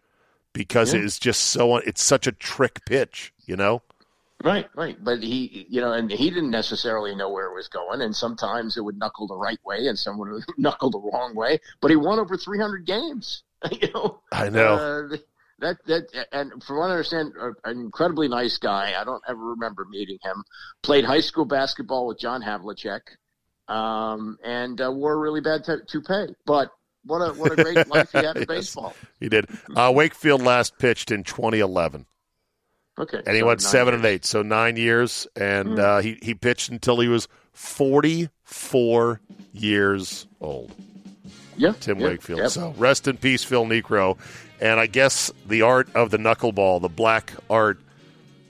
[0.53, 1.01] because Yeah.
[1.01, 3.82] it is just so, it's such a trick pitch, you know?
[4.45, 4.97] Right, right.
[5.03, 8.03] But he, you know, and he didn't necessarily know where it was going.
[8.03, 11.59] And sometimes it would knuckle the right way and someone would knuckle the wrong way.
[11.80, 13.43] But he won over 300 games.
[13.72, 14.76] you know, I know.
[14.76, 15.16] Uh,
[15.61, 17.32] that that and from what I understand,
[17.64, 18.95] an incredibly nice guy.
[18.97, 20.45] I don't ever remember meeting him.
[20.84, 23.01] Played high school basketball with John Havlicek.
[23.66, 26.34] um, and uh, wore a really bad t- toupee.
[26.47, 26.70] But
[27.05, 28.47] what a what a great life he had in Yes.
[28.47, 28.95] baseball.
[29.18, 29.47] He did.
[29.74, 32.07] Uh, Wakefield last pitched in 2011,
[32.99, 33.99] Okay, and he so went seven years.
[34.05, 35.80] and eight, so nine years, and Hmm.
[35.80, 39.20] uh, he he pitched until he was 44
[39.53, 40.72] years old.
[41.57, 42.40] Yeah, Tim yeah, Wakefield.
[42.40, 42.51] yep.
[42.51, 44.16] So rest in peace, Phil Niekro.
[44.61, 47.78] And I guess the art of the knuckleball, the black art,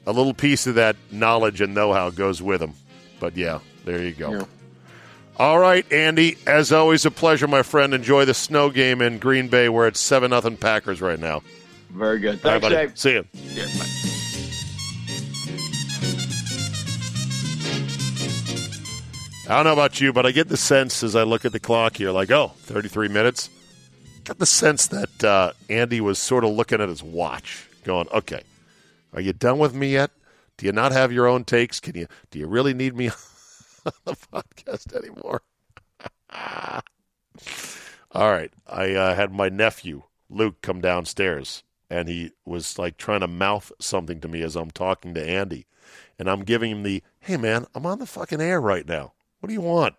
[0.07, 2.73] a little piece of that knowledge and know how goes with him.
[3.21, 4.31] But yeah, there you go.
[4.33, 4.45] Yeah.
[5.37, 6.37] All right, Andy.
[6.47, 7.93] As always, a pleasure, my friend.
[7.95, 11.43] Enjoy the snow game in Green Bay, where it's seven nothing Packers right now.
[11.91, 12.43] Very good.
[12.45, 12.75] Right, Thanks, buddy.
[12.75, 12.99] Dave.
[12.99, 13.25] See you.
[13.33, 13.67] Yeah,
[19.49, 21.59] I don't know about you, but I get the sense as I look at the
[21.59, 23.49] clock here, like, oh, 33 minutes.
[24.25, 28.43] Got the sense that uh, Andy was sort of looking at his watch, going, okay,
[29.15, 30.11] are you done with me yet?
[30.59, 31.81] Do you not have your own takes?
[31.81, 32.09] Can you?
[32.31, 33.09] Do you really need me
[33.87, 35.41] on the podcast anymore?
[38.13, 43.21] All right, I uh, had my nephew Luke come downstairs, and he was like trying
[43.21, 45.65] to mouth something to me as I'm talking to Andy,
[46.19, 49.15] and I'm giving him the, "Hey man, I'm on the fucking air right now.
[49.41, 49.97] What do you want?"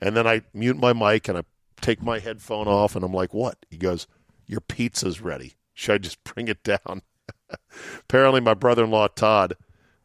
[0.00, 1.42] And then I mute my mic and I
[1.80, 4.06] take my headphone off, and I'm like, "What?" He goes,
[4.46, 5.54] "Your pizza's ready.
[5.74, 7.02] Should I just bring it down?"
[8.00, 9.54] Apparently, my brother-in-law Todd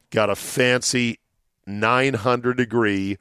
[0.10, 1.20] got a fancy
[1.66, 3.18] 900 degree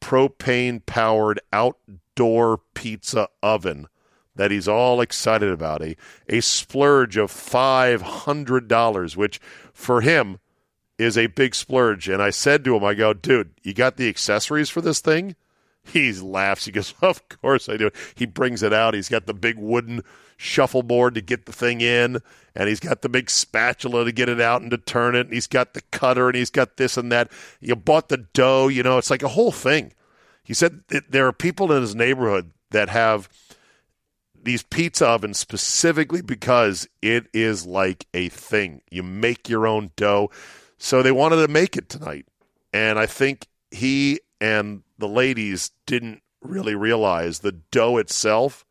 [0.00, 3.88] propane powered outdoor pizza oven
[4.36, 5.96] that he's all excited about a
[6.28, 9.40] a splurge of $500 which
[9.72, 10.38] for him
[10.98, 12.08] is a big splurge.
[12.08, 15.36] And I said to him I go dude you got the accessories for this thing?
[15.84, 16.66] He laughs.
[16.66, 17.90] He goes of course I do.
[18.14, 18.94] He brings it out.
[18.94, 20.02] He's got the big wooden
[20.36, 22.20] shuffleboard to get the thing in
[22.54, 25.32] and he's got the big spatula to get it out and to turn it and
[25.32, 27.30] he's got the cutter and he's got this and that.
[27.60, 29.92] You bought the dough you know it's like a whole thing.
[30.42, 33.28] He said there are people in his neighborhood that have
[34.42, 38.80] these pizza ovens specifically because it is like a thing.
[38.90, 40.30] You make your own dough.
[40.78, 42.26] So they wanted to make it tonight.
[42.72, 48.64] And I think he and the ladies didn't really realize the dough itself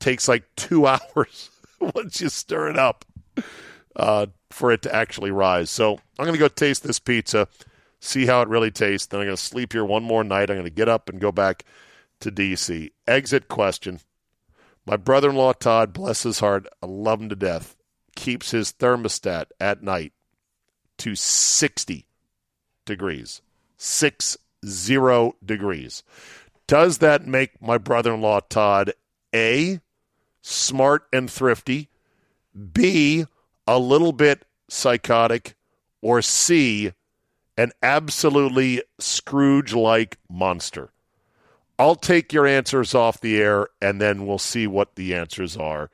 [0.00, 1.50] takes like two hours
[1.80, 3.04] once you stir it up
[3.96, 5.70] uh, for it to actually rise.
[5.70, 7.48] So I'm going to go taste this pizza,
[8.00, 9.06] see how it really tastes.
[9.06, 10.50] Then I'm going to sleep here one more night.
[10.50, 11.64] I'm going to get up and go back
[12.20, 12.92] to D.C.
[13.06, 14.00] Exit question.
[14.86, 17.76] My brother in law, Todd, bless his heart, I love him to death,
[18.16, 20.12] keeps his thermostat at night
[21.02, 22.06] to 60
[22.86, 23.42] degrees.
[23.76, 26.04] Six zero degrees.
[26.68, 28.92] Does that make my brother in law, Todd,
[29.34, 29.80] A,
[30.42, 31.88] smart and thrifty,
[32.72, 33.26] B,
[33.66, 35.56] a little bit psychotic,
[36.00, 36.92] or C,
[37.56, 40.92] an absolutely Scrooge like monster?
[41.80, 45.90] I'll take your answers off the air and then we'll see what the answers are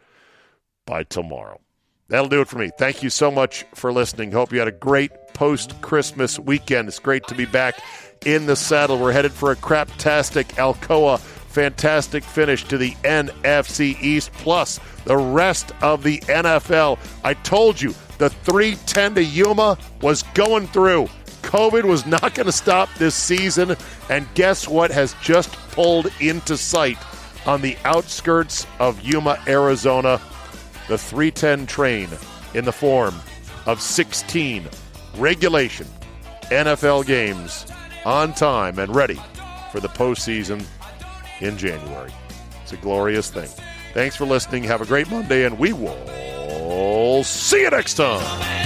[0.85, 1.61] by tomorrow.
[2.09, 2.71] That'll do it for me.
[2.79, 4.33] Thank you so much for listening.
[4.33, 6.89] Hope you had a great post Christmas weekend.
[6.89, 7.83] It's great to be back
[8.25, 8.99] in the saddle.
[8.99, 15.73] We're headed for a craptastic Alcoa fantastic finish to the NFC East plus the rest
[15.83, 16.99] of the NFL.
[17.25, 21.09] I told you the 310 to Yuma was going through.
[21.43, 23.75] COVID was not going to stop this season,
[24.11, 26.99] and guess what has just pulled into sight
[27.47, 30.21] on the outskirts of Yuma, Arizona?
[30.89, 32.09] The 310 train
[32.55, 33.15] in the form
[33.67, 34.69] of 16
[35.17, 35.87] regulation
[36.45, 37.67] NFL games
[38.05, 39.21] on time and ready
[39.71, 40.65] for the postseason
[41.41, 42.11] in January.
[42.63, 43.51] It's a glorious thing.
[43.93, 44.65] Thanks for listening.
[44.65, 48.58] Have a great Monday, and we will see you next time.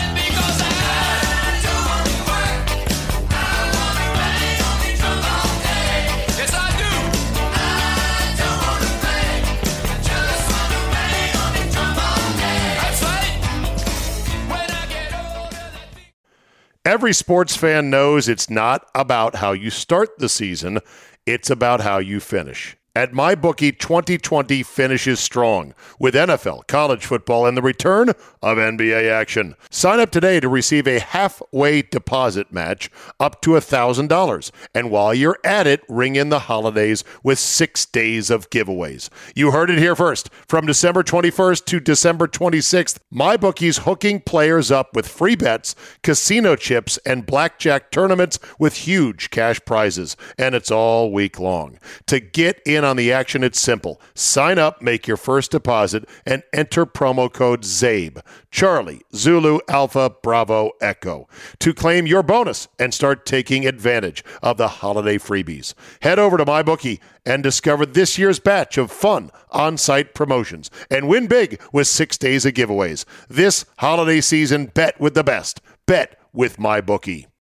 [16.93, 20.81] Every sports fan knows it's not about how you start the season,
[21.25, 22.77] it's about how you finish.
[22.95, 29.57] At MyBookie, 2020 finishes strong with NFL, college football, and the return of NBA action.
[29.71, 34.51] Sign up today to receive a halfway deposit match up to $1,000.
[34.75, 39.09] And while you're at it, ring in the holidays with six days of giveaways.
[39.35, 40.29] You heard it here first.
[40.47, 46.99] From December 21st to December 26th, MyBookie's hooking players up with free bets, casino chips,
[47.07, 50.15] and blackjack tournaments with huge cash prizes.
[50.37, 51.79] And it's all week long.
[52.09, 54.01] To get in in on the action, it's simple.
[54.15, 58.21] Sign up, make your first deposit, and enter promo code CZABE,
[58.51, 61.29] Charlie, Zulu, Alpha, Bravo, Echo,
[61.61, 65.75] to claim your bonus and start taking advantage of the holiday freebies.
[66.03, 71.09] Head over to MyBookie and discover this year's batch of fun on site promotions and
[71.09, 73.05] win big with six days of giveaways.
[73.29, 75.61] This holiday season, bet with the best.
[75.87, 77.27] Bet with MyBookie.